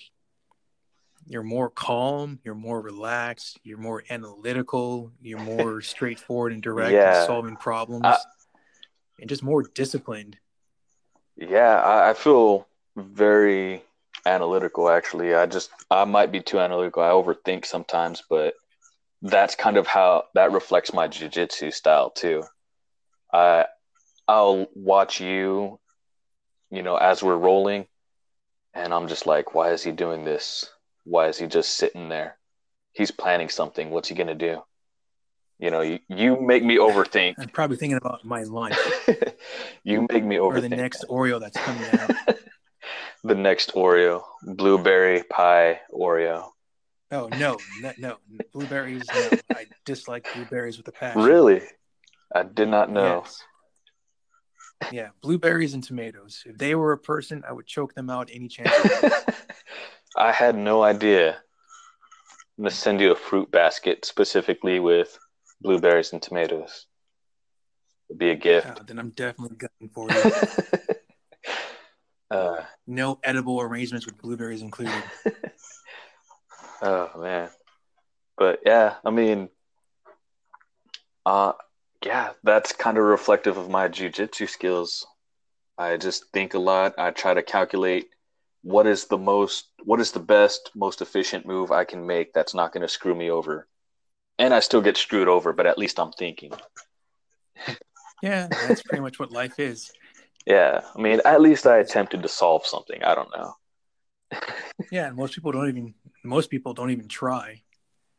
[1.26, 7.22] you're more calm, you're more relaxed, you're more analytical, you're more straightforward and direct yeah.
[7.22, 8.18] in solving problems, I,
[9.20, 10.36] and just more disciplined.
[11.36, 12.67] Yeah, I, I feel
[12.98, 13.82] very
[14.26, 14.88] analytical.
[14.88, 17.02] Actually, I just I might be too analytical.
[17.02, 18.54] I overthink sometimes, but
[19.22, 22.44] that's kind of how that reflects my jujitsu style too.
[23.32, 23.66] I
[24.26, 25.78] I'll watch you,
[26.70, 27.86] you know, as we're rolling,
[28.74, 30.66] and I'm just like, why is he doing this?
[31.04, 32.36] Why is he just sitting there?
[32.92, 33.90] He's planning something.
[33.90, 34.62] What's he gonna do?
[35.58, 37.34] You know, you, you make me overthink.
[37.38, 38.76] I'm probably thinking about my lunch.
[39.82, 40.56] you make me overthink.
[40.56, 42.14] Or the next Oreo that's coming out.
[43.24, 46.50] the next Oreo, blueberry pie Oreo.
[47.10, 48.16] Oh no, no, no.
[48.52, 49.06] blueberries.
[49.14, 49.30] No.
[49.50, 51.22] I dislike blueberries with a passion.
[51.22, 51.62] Really?
[52.34, 53.22] I did not know.
[53.24, 53.42] Yes.
[54.92, 56.42] Yeah, blueberries and tomatoes.
[56.46, 58.70] If they were a person, I would choke them out any chance.
[60.16, 61.30] I had no idea.
[62.58, 65.18] I'm gonna send you a fruit basket specifically with
[65.60, 66.86] blueberries and tomatoes.
[68.08, 68.66] It'd be a gift.
[68.66, 70.94] Yeah, then I'm definitely gunning for you.
[72.30, 75.02] uh, no edible arrangements with blueberries included.
[76.82, 77.50] oh man,
[78.36, 79.48] but yeah, I mean,
[81.26, 81.52] uh,
[82.04, 85.06] yeah, that's kind of reflective of my jujitsu skills.
[85.76, 86.94] I just think a lot.
[86.98, 88.08] I try to calculate
[88.62, 92.54] what is the most, what is the best, most efficient move I can make that's
[92.54, 93.68] not going to screw me over.
[94.38, 96.52] And I still get screwed over, but at least I'm thinking.
[98.20, 99.92] Yeah, that's pretty much what life is.
[100.48, 103.04] Yeah, I mean, at least I attempted to solve something.
[103.04, 103.54] I don't know.
[104.90, 105.94] yeah, and most people don't even.
[106.24, 107.62] Most people don't even try.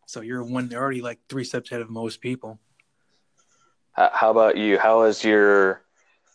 [0.06, 0.70] So you're one.
[0.70, 2.60] They're already like three steps ahead of most people.
[3.94, 4.78] How about you?
[4.78, 5.82] How has your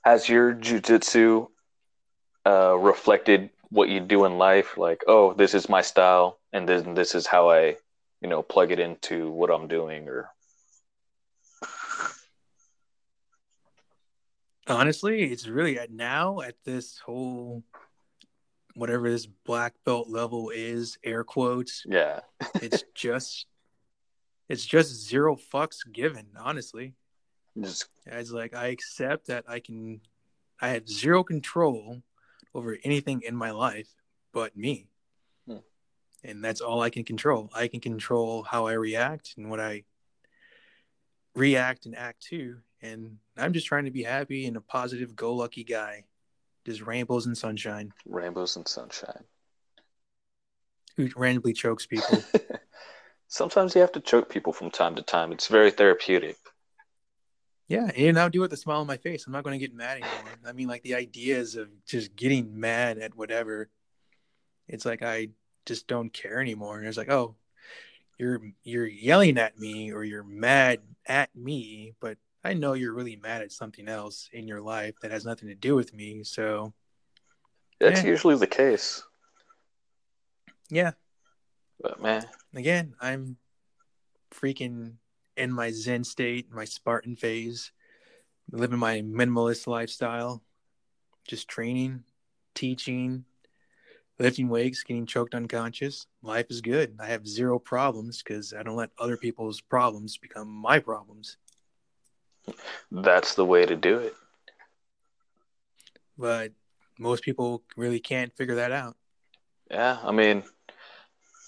[0.04, 1.46] has your jujitsu
[2.44, 4.76] uh, reflected what you do in life?
[4.76, 7.76] Like, oh, this is my style, and then this is how I,
[8.20, 10.28] you know, plug it into what I'm doing, or
[14.66, 17.62] honestly, it's really at now at this whole
[18.74, 21.84] whatever this black belt level is, air quotes.
[21.86, 22.20] Yeah,
[22.60, 23.46] it's just
[24.48, 26.26] it's just zero fucks given.
[26.38, 26.94] Honestly,
[27.58, 27.88] just...
[28.06, 30.00] It's like I accept that I can,
[30.60, 32.02] I have zero control
[32.54, 33.88] over anything in my life
[34.32, 34.88] but me.
[35.46, 35.58] Hmm.
[36.22, 37.50] And that's all I can control.
[37.54, 39.84] I can control how I react and what I
[41.34, 42.58] react and act to.
[42.84, 46.04] And I'm just trying to be happy and a positive, go lucky guy.
[46.66, 47.92] Just rainbows and sunshine.
[48.06, 49.24] Rainbows and sunshine.
[50.96, 52.22] Who randomly chokes people.
[53.28, 55.32] Sometimes you have to choke people from time to time.
[55.32, 56.36] It's very therapeutic.
[57.68, 59.26] Yeah, and I'll do it with a smile on my face.
[59.26, 60.34] I'm not going to get mad anymore.
[60.46, 63.70] I mean, like the ideas of just getting mad at whatever.
[64.68, 65.28] It's like I
[65.64, 66.78] just don't care anymore.
[66.78, 67.34] And it's like, oh,
[68.18, 73.16] you're you're yelling at me or you're mad at me, but I know you're really
[73.16, 76.22] mad at something else in your life that has nothing to do with me.
[76.24, 76.74] So
[77.80, 78.10] That's Yeah.
[78.10, 79.02] usually the case.
[80.70, 80.92] yeah,
[81.80, 83.36] But man, again, I'm
[84.30, 84.94] freaking
[85.36, 87.72] in my Zen state, my Spartan phase,
[88.50, 90.42] living my minimalist lifestyle,
[91.26, 92.04] just training,
[92.54, 93.24] teaching,
[94.18, 96.06] lifting weights, getting choked unconscious.
[96.22, 96.96] Life is good.
[97.00, 101.36] I have zero problems because I don't let other people's problems become my problems.
[102.90, 104.14] That's the way to do it.
[106.16, 106.52] But
[106.98, 108.96] most people really can't figure that out.
[109.70, 110.44] Yeah, I mean,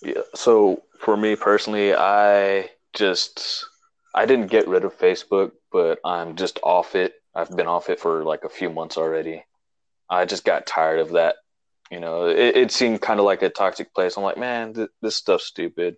[0.03, 3.67] yeah, so for me personally, I just
[4.15, 7.15] I didn't get rid of Facebook, but I'm just off it.
[7.35, 9.45] I've been off it for like a few months already.
[10.09, 11.37] I just got tired of that.
[11.91, 14.17] You know, it, it seemed kind of like a toxic place.
[14.17, 15.97] I'm like, man, th- this stuff's stupid.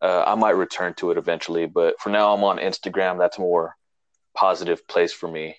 [0.00, 3.18] Uh, I might return to it eventually, but for now, I'm on Instagram.
[3.18, 3.76] That's more
[4.40, 5.56] positive place for me.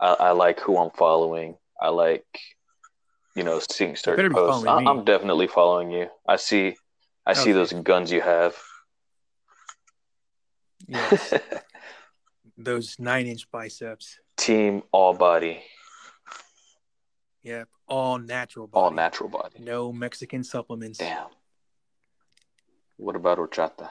[0.00, 1.56] I, I like who I'm following.
[1.80, 2.26] I like,
[3.36, 4.66] you know, seeing certain posts.
[4.66, 6.08] I, I'm definitely following you.
[6.28, 6.76] I see,
[7.24, 8.56] I see oh, those guns you have.
[10.88, 11.32] Yes,
[12.58, 14.18] those nine inch biceps.
[14.36, 15.62] Team all body,
[17.44, 18.82] Yep, all natural body.
[18.82, 19.58] all natural body.
[19.60, 20.98] No Mexican supplements.
[20.98, 21.28] Damn.
[22.96, 23.90] What about horchata?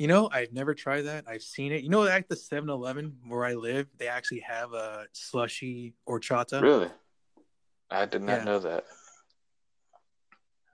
[0.00, 1.26] You know, I've never tried that.
[1.28, 1.82] I've seen it.
[1.82, 6.62] You know, at the 7 Eleven where I live, they actually have a slushy horchata.
[6.62, 6.88] Really?
[7.90, 8.44] I did not Yeah.
[8.44, 8.86] know that.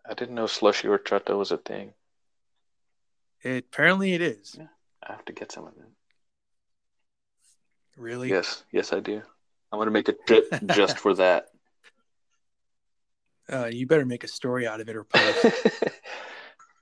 [0.09, 1.93] I didn't know slushy horchata was a thing.
[3.43, 4.57] It, apparently, it is.
[5.03, 5.89] I have to get some of it.
[7.97, 8.29] Really?
[8.29, 9.23] Yes, yes, I do.
[9.73, 11.49] I'm gonna make a trip just for that.
[13.49, 15.45] Uh, you better make a story out of it or post.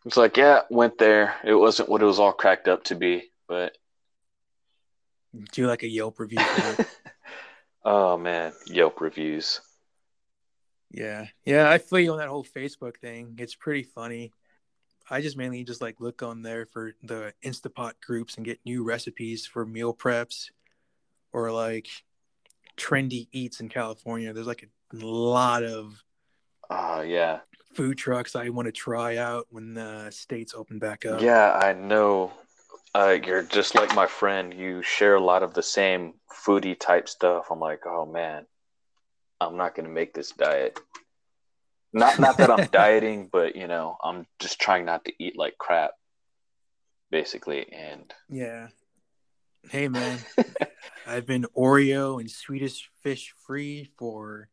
[0.05, 1.37] It's like, yeah, went there.
[1.45, 3.77] It wasn't what it was all cracked up to be, but
[5.53, 6.39] Do like a Yelp review
[7.85, 9.61] oh man, Yelp reviews.
[10.91, 11.27] Yeah.
[11.45, 13.35] Yeah, I feel you on that whole Facebook thing.
[13.39, 14.33] It's pretty funny.
[15.11, 18.85] I just mainly just like look on there for the Instapot groups and get new
[18.85, 20.51] recipes for meal preps
[21.33, 21.89] or like
[22.77, 24.33] trendy eats in California.
[24.33, 26.03] There's like a lot of
[26.71, 27.41] Oh yeah,
[27.75, 31.21] food trucks I want to try out when the states open back up.
[31.21, 32.33] yeah, I know.
[32.95, 34.55] Uh, you're just like my friend.
[34.55, 36.15] You share a lot of the same
[36.47, 37.47] foodie type stuff.
[37.51, 38.47] I'm like, oh man,
[39.41, 40.79] I'm not gonna make this diet.
[41.93, 45.59] Not not that I'm dieting, but you know, I'm just trying not to eat like
[45.59, 45.93] crap,
[47.11, 47.73] basically.
[47.73, 48.69] And Yeah.
[49.71, 50.19] Hey man,
[51.07, 54.51] I've been Oreo and Swedish fish free for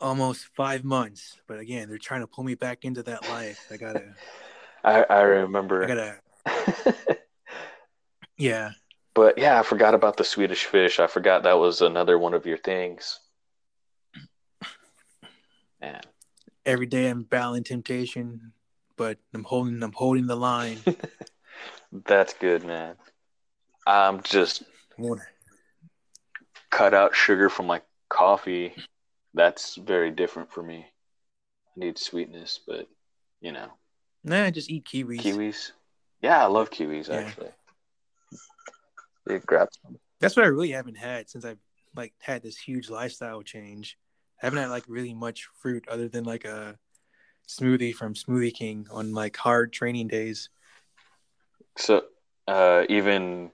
[0.00, 1.38] almost five months.
[1.46, 3.66] But again, they're trying to pull me back into that life.
[3.70, 4.14] I gotta,
[4.84, 5.84] I I remember.
[5.84, 7.16] I gotta,
[8.38, 8.72] yeah.
[9.14, 11.00] but yeah, I forgot about the Swedish fish.
[11.00, 13.20] I forgot that was another one of your things.
[15.80, 16.00] Man,
[16.66, 18.52] Every day I'm battling temptation,
[18.96, 20.78] but I'm holding, I'm holding the line.
[22.06, 22.96] that's good, man.
[23.86, 24.62] I'm just
[26.68, 28.74] cut out sugar from my coffee.
[29.34, 30.86] That's very different for me.
[31.76, 32.88] I need sweetness, but
[33.40, 33.68] you know,
[34.24, 35.20] Nah, just eat kiwis.
[35.20, 35.72] kiwis.
[36.20, 37.20] Yeah, I love kiwis Yeah.
[37.20, 37.50] actually.
[39.28, 39.96] Yeah, grab some.
[40.20, 41.58] That's what I really haven't had since I've
[41.96, 43.96] like had this huge lifestyle change.
[44.42, 46.78] I haven't had like really much fruit other than like a
[47.48, 50.50] smoothie from Smoothie King on like hard training days.
[51.76, 52.04] So,
[52.46, 53.50] uh, even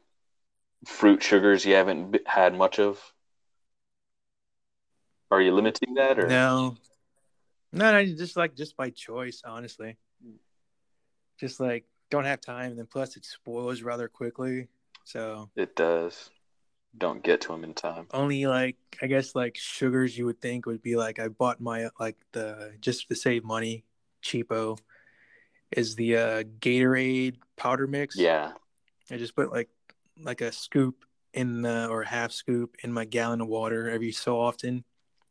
[0.87, 3.01] fruit sugars you haven't had much of.
[5.31, 6.77] Are you limiting that, or No,
[7.73, 9.97] no, no, just like just by choice, honestly.
[11.39, 14.69] Just like don't have time, and then plus it spoils rather quickly.
[15.05, 16.31] So it does?
[16.97, 18.07] Don't get to them in time.
[18.13, 21.89] only like I guess like sugars you would think would be like I bought my
[22.01, 23.85] like the just to save money,
[24.23, 24.79] cheapo,
[25.73, 28.17] is the uh Gatorade powder mix.
[28.17, 28.53] Yeah,
[29.11, 29.69] I just put like
[30.23, 31.05] like a scoop
[31.35, 34.85] in uh, or half scoop in my gallon of water every so often,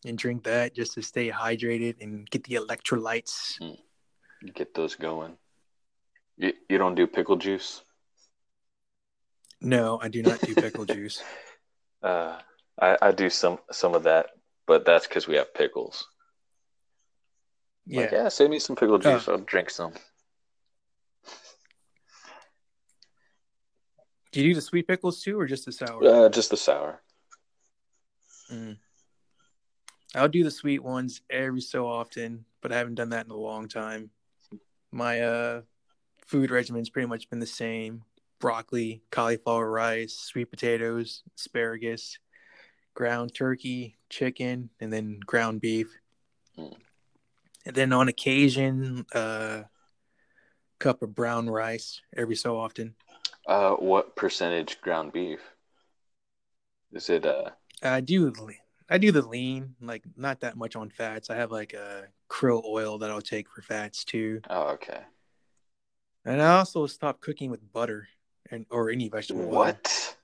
[0.06, 3.60] and drink that just to stay hydrated and get the electrolytes.
[3.62, 3.78] Mm.
[4.54, 5.38] Get those going.
[6.38, 7.82] You you don't do pickle juice?
[9.62, 11.22] No, I do not do pickle juice.
[12.04, 12.38] Uh,
[12.80, 14.28] I I do some some of that,
[14.68, 16.06] but that's because we have pickles.
[17.88, 19.28] Yeah, Like, yeah, save me some pickle juice.
[19.28, 19.94] I'll drink some.
[24.32, 26.04] do you do the sweet pickles too, or just the sour?
[26.06, 27.02] Uh, just the sour.
[28.52, 28.78] Mm.
[30.16, 33.38] I'll do the sweet ones every so often, but I haven't done that in a
[33.38, 34.10] long time.
[34.92, 35.62] My uh,
[36.26, 38.04] food regimen's pretty much been the same:
[38.40, 42.18] broccoli, cauliflower rice, sweet potatoes, asparagus,
[42.94, 45.94] ground turkey, chicken, and then ground beef.
[46.58, 46.76] Mm.
[47.66, 49.64] And then on occasion, a uh,
[50.80, 52.96] cup of brown rice every so often.
[53.48, 55.42] Uh, what percentage ground beef?
[56.94, 57.50] Is it uh?
[57.84, 58.28] I do
[58.90, 61.30] I do the lean, like not that much on fats.
[61.30, 64.42] I have like a krill oil that I'll take for fats too.
[64.50, 65.00] Oh, okay.
[66.24, 68.08] And I also stopped cooking with butter
[68.52, 69.50] and or any vegetable oil.
[69.50, 70.18] What?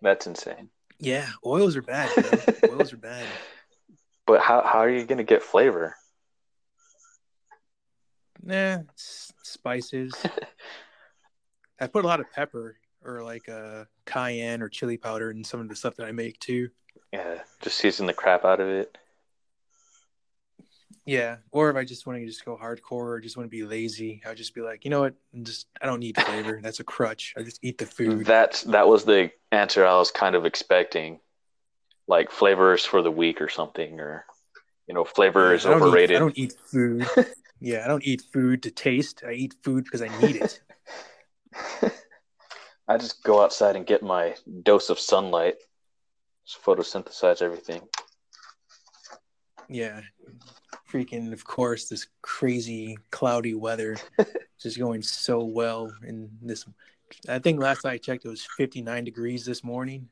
[0.00, 0.68] That's insane.
[1.00, 2.10] Yeah, oils are bad.
[2.70, 3.26] Oils are bad.
[4.26, 5.96] But how how are you gonna get flavor?
[8.42, 10.14] Nah, spices.
[11.80, 15.60] I put a lot of pepper or like uh, cayenne or chili powder in some
[15.60, 16.70] of the stuff that I make too.
[17.14, 18.98] Yeah, just season the crap out of it.
[21.06, 23.62] Yeah, or if I just want to just go hardcore or just want to be
[23.62, 25.14] lazy, I'll just be like, you know what?
[25.32, 26.58] I'm just I don't need flavor.
[26.62, 27.34] That's a crutch.
[27.36, 28.26] I just eat the food.
[28.26, 31.20] That's that was the answer I was kind of expecting.
[32.08, 34.24] Like flavors for the week or something, or
[34.88, 36.16] you know, flavor Yeah, is I don't eat- overrated.
[36.16, 37.06] I don't eat food.
[37.60, 39.22] yeah, I don't eat food to taste.
[39.24, 40.60] I eat food because I need it.
[42.88, 44.34] I just go outside and get my
[44.64, 45.54] dose of sunlight,
[46.46, 47.82] photosynthesize everything.
[49.68, 50.00] Yeah.
[50.90, 53.96] Freaking, of course, this crazy cloudy weather
[54.60, 56.64] just going so well in this.
[57.28, 60.08] I think last I checked, it was 59 degrees this morning.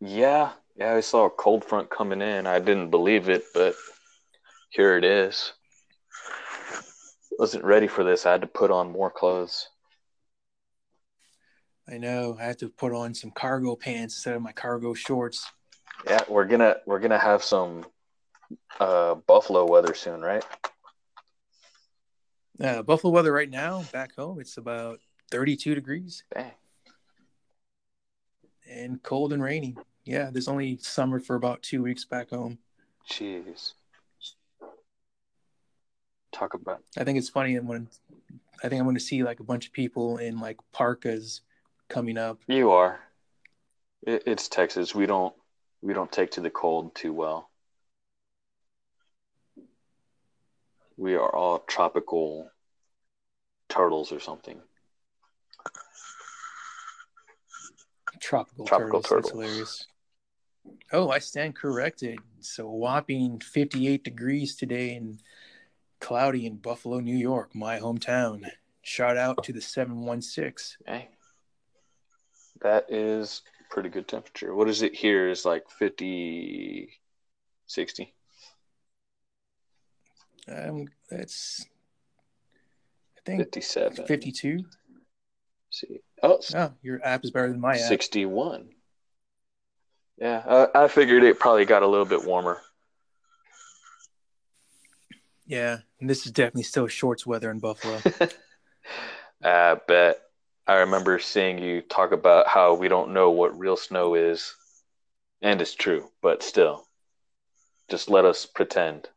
[0.00, 2.46] Yeah, yeah, I saw a cold front coming in.
[2.46, 3.74] I didn't believe it, but
[4.70, 5.52] here it is.
[7.38, 8.26] Wasn't ready for this.
[8.26, 9.68] I had to put on more clothes.
[11.90, 12.36] I know.
[12.38, 15.50] I have to put on some cargo pants instead of my cargo shorts.
[16.06, 17.86] Yeah, we're gonna we're gonna have some
[18.78, 20.44] uh buffalo weather soon, right?
[22.60, 24.98] Uh, Buffalo weather right now, back home, it's about
[25.30, 26.50] 32 degrees Dang.
[28.68, 29.76] and cold and rainy.
[30.04, 32.58] Yeah, there's only summer for about two weeks back home.
[33.08, 33.74] Jeez.
[36.32, 37.88] Talk about I think it's funny when
[38.62, 41.42] I think I'm going to see like a bunch of people in like parkas
[41.88, 42.38] coming up.
[42.46, 43.00] you are.
[44.06, 44.94] It, it's Texas.
[44.94, 45.34] We don't
[45.82, 47.50] we don't take to the cold too well.
[50.96, 52.50] We are all tropical
[53.68, 54.60] turtles or something.
[58.20, 59.02] Tropical, Tropical turtles.
[59.02, 59.30] That's turtles.
[59.30, 59.86] hilarious.
[60.92, 62.18] Oh, I stand corrected.
[62.40, 65.22] So whopping 58 degrees today and
[66.00, 68.44] cloudy in Buffalo, New York, my hometown.
[68.82, 70.78] Shout out to the 716.
[70.86, 71.08] Hey.
[72.60, 74.54] That is pretty good temperature.
[74.54, 75.28] What is it here?
[75.28, 76.90] Is like 50
[77.66, 78.14] 60.
[80.48, 81.66] Um, that's
[83.16, 84.06] I think 57.
[84.06, 84.64] 52.
[85.70, 86.00] see.
[86.22, 87.80] Oh, Oh, your app is better than my app.
[87.80, 88.70] 61.
[90.16, 92.60] Yeah, I, I figured it probably got a little bit warmer.
[95.46, 98.00] Yeah, and this is definitely still shorts weather in Buffalo.
[99.42, 100.18] I bet.
[100.68, 104.54] I remember seeing you talk about how we don't know what real snow is,
[105.40, 106.86] and it's true, but still,
[107.88, 109.08] just let us pretend.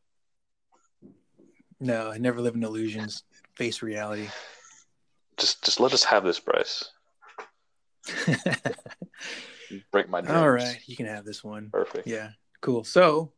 [1.81, 3.23] no, I never live in illusions.
[3.55, 4.29] Face reality.
[5.37, 6.89] Just, just let us have this, Bryce.
[9.91, 10.37] Break my dreams.
[10.37, 11.69] All right, you can have this one.
[11.69, 12.07] Perfect.
[12.07, 12.29] Yeah,
[12.61, 12.85] cool.
[12.85, 13.33] So,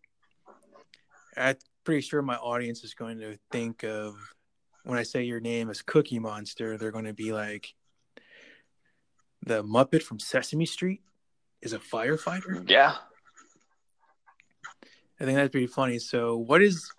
[1.35, 4.15] I'm pretty sure my audience is going to think of
[4.83, 7.73] when I say your name as Cookie Monster, they're going to be like,
[9.45, 11.01] the Muppet from Sesame Street
[11.61, 12.67] is a firefighter.
[12.69, 12.95] Yeah.
[15.19, 15.99] I think that's pretty funny.
[15.99, 16.91] So, what is?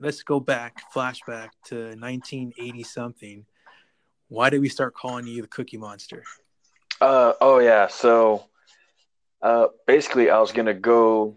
[0.00, 3.46] Let's go back, flashback to 1980 something.
[4.28, 6.24] Why did we start calling you the Cookie Monster?
[7.00, 7.86] Uh, oh yeah.
[7.86, 8.46] So,
[9.42, 11.36] uh, basically, I was gonna go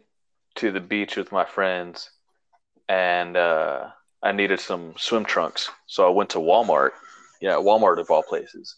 [0.56, 2.10] to the beach with my friends,
[2.88, 3.90] and uh,
[4.24, 5.70] I needed some swim trunks.
[5.86, 6.92] So I went to Walmart.
[7.42, 8.76] Yeah, Walmart of all places,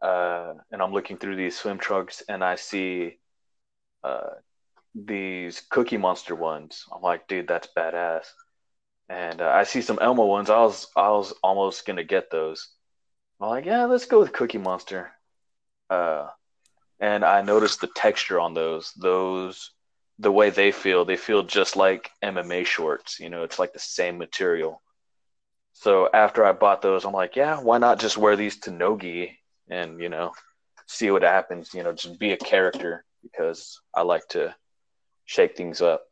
[0.00, 3.18] uh, and I'm looking through these swim trunks, and I see
[4.04, 4.30] uh,
[4.94, 6.84] these Cookie Monster ones.
[6.94, 8.24] I'm like, dude, that's badass.
[9.08, 10.50] And uh, I see some Elmo ones.
[10.50, 12.68] I was I was almost gonna get those.
[13.40, 15.10] I'm like, yeah, let's go with Cookie Monster.
[15.88, 16.28] Uh,
[17.00, 18.92] and I noticed the texture on those.
[18.94, 19.70] Those
[20.18, 23.20] the way they feel, they feel just like MMA shorts.
[23.20, 24.82] You know, it's like the same material.
[25.72, 29.37] So after I bought those, I'm like, yeah, why not just wear these to Nogi
[29.70, 30.32] and you know
[30.88, 31.72] see what happens.
[31.72, 34.54] You know, just be a character because I like to
[35.24, 36.02] shake things up.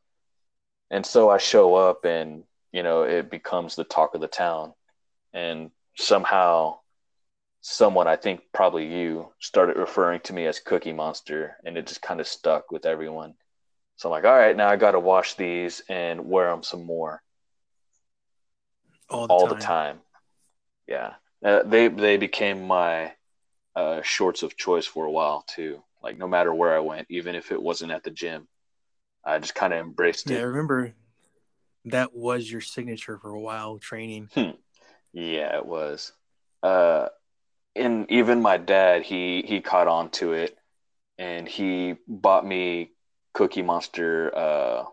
[0.90, 4.72] And so I show up, and you know, it becomes the talk of the town,
[5.32, 6.78] and somehow
[7.62, 12.02] someone I think probably you started referring to me as Cookie Monster, and it just
[12.02, 13.34] kind of stuck with everyone.
[13.96, 16.84] So I'm like, all right, now I got to wash these and wear them some
[16.84, 17.22] more.
[19.08, 19.56] All the all time.
[19.56, 19.98] the time.
[20.86, 23.12] Yeah, uh, they they became my
[23.76, 25.82] uh, shorts of choice for a while too.
[26.02, 28.48] Like no matter where I went, even if it wasn't at the gym,
[29.24, 30.40] I just kind of embraced yeah, it.
[30.40, 30.94] I remember
[31.84, 34.30] that was your signature for a while training.
[34.34, 34.50] Hmm.
[35.12, 36.12] Yeah, it was.
[36.62, 37.08] Uh,
[37.74, 40.56] and even my dad, he he caught on to it,
[41.18, 42.92] and he bought me
[43.34, 44.84] Cookie Monster uh,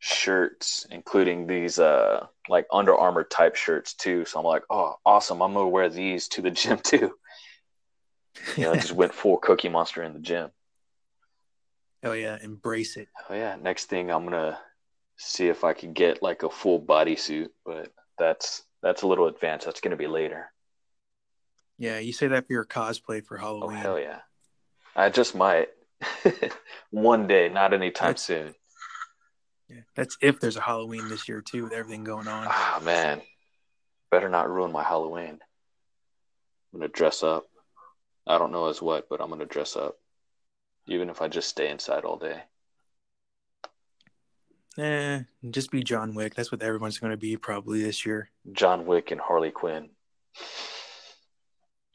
[0.00, 4.24] shirts, including these uh, like Under Armour type shirts too.
[4.24, 5.42] So I'm like, oh, awesome!
[5.42, 7.12] I'm gonna wear these to the gym too.
[8.56, 10.50] You know, I just went full Cookie Monster in the gym.
[12.02, 13.08] Oh yeah, embrace it.
[13.28, 14.58] Oh yeah, next thing I'm gonna
[15.16, 19.66] see if I could get like a full bodysuit, but that's that's a little advanced.
[19.66, 20.52] That's gonna be later.
[21.78, 23.76] Yeah, you say that for your cosplay for Halloween.
[23.78, 24.04] Oh Halloween.
[24.06, 24.20] hell yeah!
[24.94, 25.68] I just might
[26.90, 28.54] one day, not anytime That's- soon.
[29.68, 32.46] Yeah, That's if there's a Halloween this year too, with everything going on.
[32.48, 33.20] Ah man,
[34.12, 35.40] better not ruin my Halloween.
[36.72, 37.46] I'm gonna dress up.
[38.26, 39.98] I don't know as what, but I'm gonna dress up,
[40.86, 42.42] even if I just stay inside all day.
[44.78, 45.20] Eh,
[45.50, 46.34] just be John Wick.
[46.34, 48.30] That's what everyone's going to be probably this year.
[48.52, 49.88] John Wick and Harley Quinn.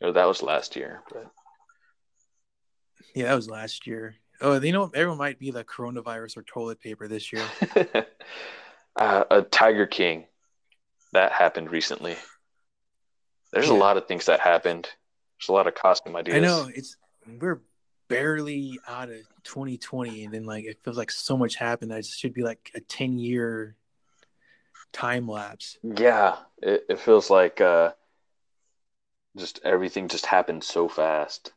[0.02, 1.32] Oh, that was last year, but
[3.14, 4.16] Yeah, that was last year.
[4.42, 7.46] Oh, you know, everyone might be the coronavirus or toilet paper this year.
[8.96, 10.26] uh, a Tiger King
[11.14, 12.16] that happened recently.
[13.54, 14.88] There's a lot of things that happened.
[15.42, 16.38] There's a lot of costume ideas.
[16.38, 16.98] I know it's
[17.40, 17.62] we're
[18.08, 21.90] barely out of 2020, and then like it feels like so much happened.
[21.90, 23.76] That it should be like a 10 year
[24.94, 25.80] time lapse.
[25.82, 27.94] Yeah, it, it feels like uh,
[29.36, 31.54] just everything just happened so fast.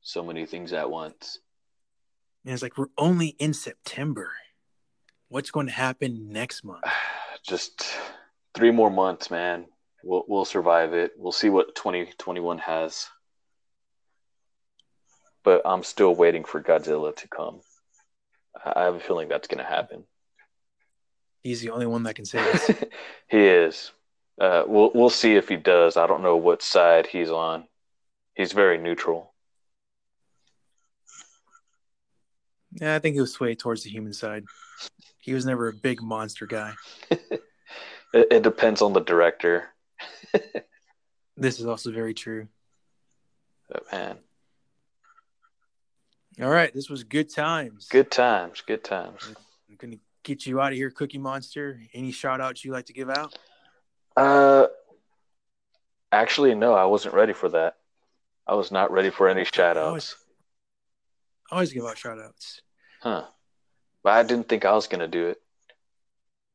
[0.00, 1.40] So many things at once.
[2.44, 4.32] And it's like we're only in September.
[5.28, 6.84] What's going to happen next month?
[7.46, 7.84] Just
[8.54, 9.66] three more months, man.
[10.02, 11.12] We'll we'll survive it.
[11.16, 13.08] We'll see what 2021 has.
[15.44, 17.60] But I'm still waiting for Godzilla to come.
[18.64, 20.04] I have a feeling that's going to happen.
[21.42, 22.84] He's the only one that can say this.
[23.28, 23.92] he is.
[24.40, 25.96] Uh, we'll we'll see if he does.
[25.96, 27.64] I don't know what side he's on.
[28.34, 29.32] He's very neutral.
[32.72, 34.44] yeah, I think he was swayed towards the human side.
[35.20, 36.74] He was never a big monster guy.
[38.14, 39.68] It, it depends on the director.
[41.40, 42.48] This is also very true.
[43.68, 44.18] But man,
[46.40, 47.88] All right, this was good times.
[47.90, 49.28] good times, good times.
[49.68, 51.80] I'm gonna get you out of here, Cookie Monster.
[51.92, 53.36] Any shout outs you like to give out?
[54.16, 54.66] Uh,
[56.12, 57.76] actually, no, I wasn't ready for that.
[58.46, 60.16] I was not ready for any shout outs.
[61.50, 62.62] I always give out shout outs.
[63.00, 63.24] Huh.
[64.02, 65.38] But I didn't think I was going to do it.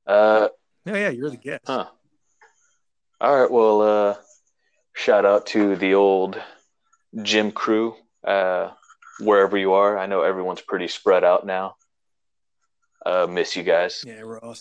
[0.07, 0.49] Uh,
[0.85, 1.61] No, yeah, you're the guest.
[1.67, 1.87] huh.
[3.21, 3.51] All right.
[3.51, 4.15] Well, uh,
[4.93, 6.41] shout out to the old
[7.21, 8.71] gym crew, uh,
[9.19, 9.97] wherever you are.
[9.97, 11.75] I know everyone's pretty spread out now.
[13.05, 14.03] Uh, miss you guys.
[14.05, 14.55] Yeah, we're all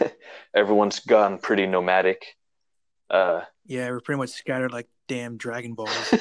[0.54, 2.36] Everyone's gone pretty nomadic.
[3.08, 6.14] Uh, yeah, we're pretty much scattered like damn Dragon Balls.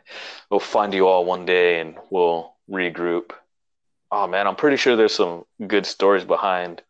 [0.50, 3.32] we'll find you all one day and we'll regroup.
[4.10, 6.82] Oh man, I'm pretty sure there's some good stories behind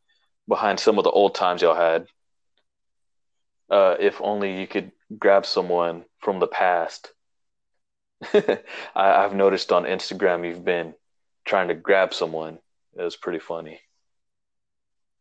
[0.49, 2.07] behind some of the old times y'all had.
[3.69, 7.13] Uh, if only you could grab someone from the past.
[8.35, 8.59] I,
[8.95, 10.95] I've noticed on Instagram you've been
[11.45, 12.59] trying to grab someone.
[12.97, 13.81] It was pretty funny.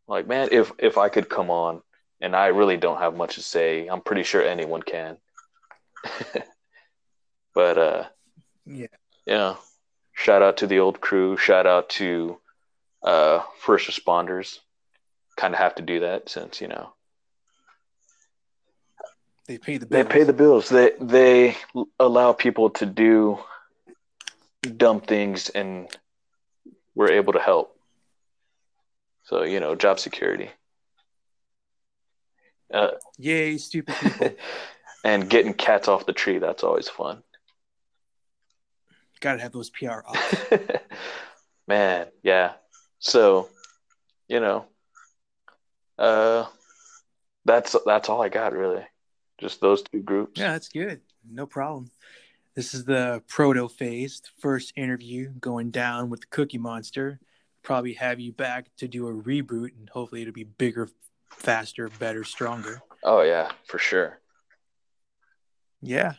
[0.07, 1.81] Like, man, if if I could come on,
[2.21, 5.17] and I really don't have much to say, I'm pretty sure anyone can.
[7.53, 8.03] but uh,
[8.65, 8.87] yeah,
[9.25, 9.55] yeah,
[10.13, 11.37] shout out to the old crew.
[11.37, 12.39] Shout out to
[13.03, 14.59] uh, first responders.
[15.37, 16.94] Kind of have to do that since you know
[19.47, 20.03] They pay the bills.
[20.03, 20.69] They pay the bills.
[20.69, 21.57] They they
[21.99, 23.39] allow people to do
[24.77, 25.87] dumb things, and
[26.95, 27.77] we're able to help.
[29.23, 30.49] So you know, job security.
[32.73, 34.29] Uh, Yay, stupid people.
[35.05, 37.21] and getting cats off the tree, that's always fun.
[39.19, 40.35] Gotta have those PR ops.
[41.67, 42.53] Man, yeah.
[42.99, 43.49] So,
[44.27, 44.65] you know,
[45.99, 46.45] uh,
[47.45, 48.83] that's that's all I got really.
[49.37, 50.39] Just those two groups.
[50.39, 51.01] Yeah, that's good.
[51.29, 51.91] No problem.
[52.55, 57.19] This is the proto phase, the first interview going down with the Cookie Monster.
[57.63, 60.87] Probably have you back to do a reboot, and hopefully it'll be bigger,
[61.29, 62.81] faster, better, stronger.
[63.03, 64.19] Oh yeah, for sure.
[65.81, 66.13] Yeah.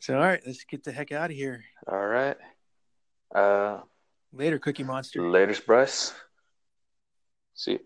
[0.00, 1.64] So all right, let's get the heck out of here.
[1.86, 2.36] All right.
[3.34, 3.80] Uh,
[4.32, 5.28] Later, Cookie Monster.
[5.28, 6.12] Later, Bryce.
[7.54, 7.72] See.
[7.72, 7.80] You.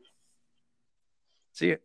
[1.52, 1.76] See ya.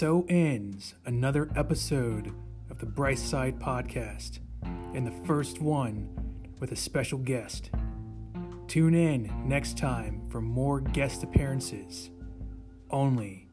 [0.00, 2.32] So ends another episode
[2.70, 4.38] of the Bryce Side Podcast,
[4.94, 6.08] and the first one
[6.58, 7.68] with a special guest.
[8.66, 12.08] Tune in next time for more guest appearances,
[12.88, 13.50] only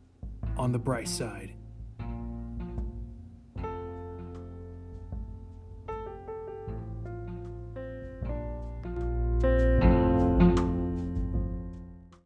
[0.56, 1.57] on the Bryce Side.